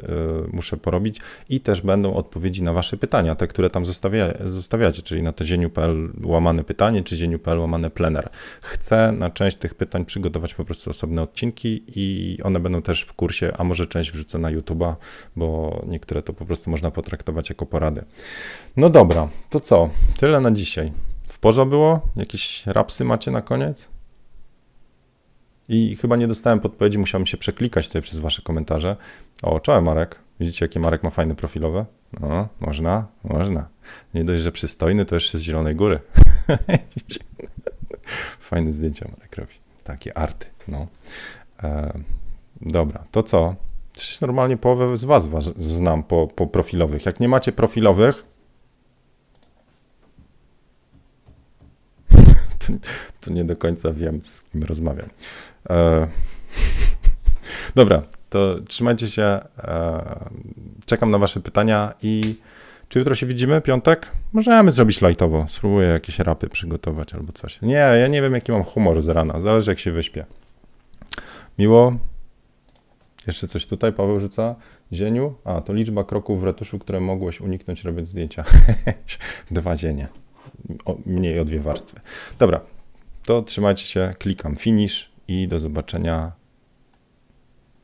[0.47, 1.19] e, muszę porobić
[1.49, 5.45] i też będą odpowiedzi na Wasze pytania, te, które tam zostawia, zostawiacie, czyli na te
[5.45, 8.29] zieniu.pl łamane pytanie, czy zieniu.pl łamane plener.
[8.61, 13.13] Chcę na część tych pytań przygotować po prostu osobne odcinki i one będą też w
[13.13, 14.95] kursie, a może część wrzucę na YouTube'a,
[15.35, 18.03] bo niektóre to po prostu można potraktować jako porady.
[18.77, 19.89] No dobra, to co?
[20.19, 20.91] Tyle na dzisiaj.
[21.27, 22.01] W porze było?
[22.15, 23.89] Jakieś rapsy macie na koniec?
[25.69, 28.95] I chyba nie dostałem podpowiedzi, musiałem się przeklikać tutaj przez wasze komentarze.
[29.43, 30.19] O, czołem Marek.
[30.39, 31.85] Widzicie, jakie Marek ma fajne profilowe?
[32.19, 33.67] No, można, można.
[34.13, 35.99] Nie dość, że przystojny, to jeszcze z Zielonej Góry.
[38.39, 39.53] Fajne zdjęcia Marek robi.
[39.83, 40.87] Takie arty, no.
[41.63, 41.99] E,
[42.61, 43.55] dobra, to co?
[44.21, 47.05] Normalnie połowę z was, was znam po, po profilowych.
[47.05, 48.25] Jak nie macie profilowych,
[52.59, 52.73] to,
[53.21, 55.09] to nie do końca wiem, z kim rozmawiam.
[55.69, 56.07] E,
[57.75, 59.39] dobra, to trzymajcie się.
[59.57, 60.29] E,
[60.85, 62.35] czekam na Wasze pytania i
[62.89, 63.61] czy jutro się widzimy?
[63.61, 64.11] Piątek?
[64.33, 65.45] Możemy zrobić lightowo.
[65.49, 67.61] Spróbuję jakieś rapy przygotować albo coś.
[67.61, 69.41] Nie, ja nie wiem, jaki mam humor z rana.
[69.41, 70.25] Zależy, jak się wyśpię.
[71.59, 71.97] Miło.
[73.27, 74.55] Jeszcze coś tutaj Paweł rzuca.
[74.93, 75.35] Zieniu?
[75.43, 78.43] A, to liczba kroków w retuszu, które mogłeś uniknąć robiąc zdjęcia.
[79.51, 80.07] Dwa zienie.
[80.85, 81.99] O, mniej o dwie warstwy.
[82.39, 82.61] Dobra,
[83.23, 84.13] to trzymajcie się.
[84.19, 86.31] Klikam finish i do zobaczenia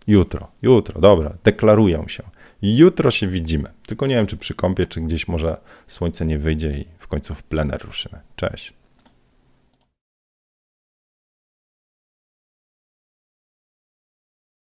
[0.07, 0.47] jutro.
[0.61, 2.23] Jutro, dobra, deklaruję się.
[2.61, 3.69] Jutro się widzimy.
[3.87, 7.35] Tylko nie wiem, czy przy kąpie, czy gdzieś może słońce nie wyjdzie i w końcu
[7.35, 8.19] w plener ruszymy.
[8.35, 8.73] Cześć.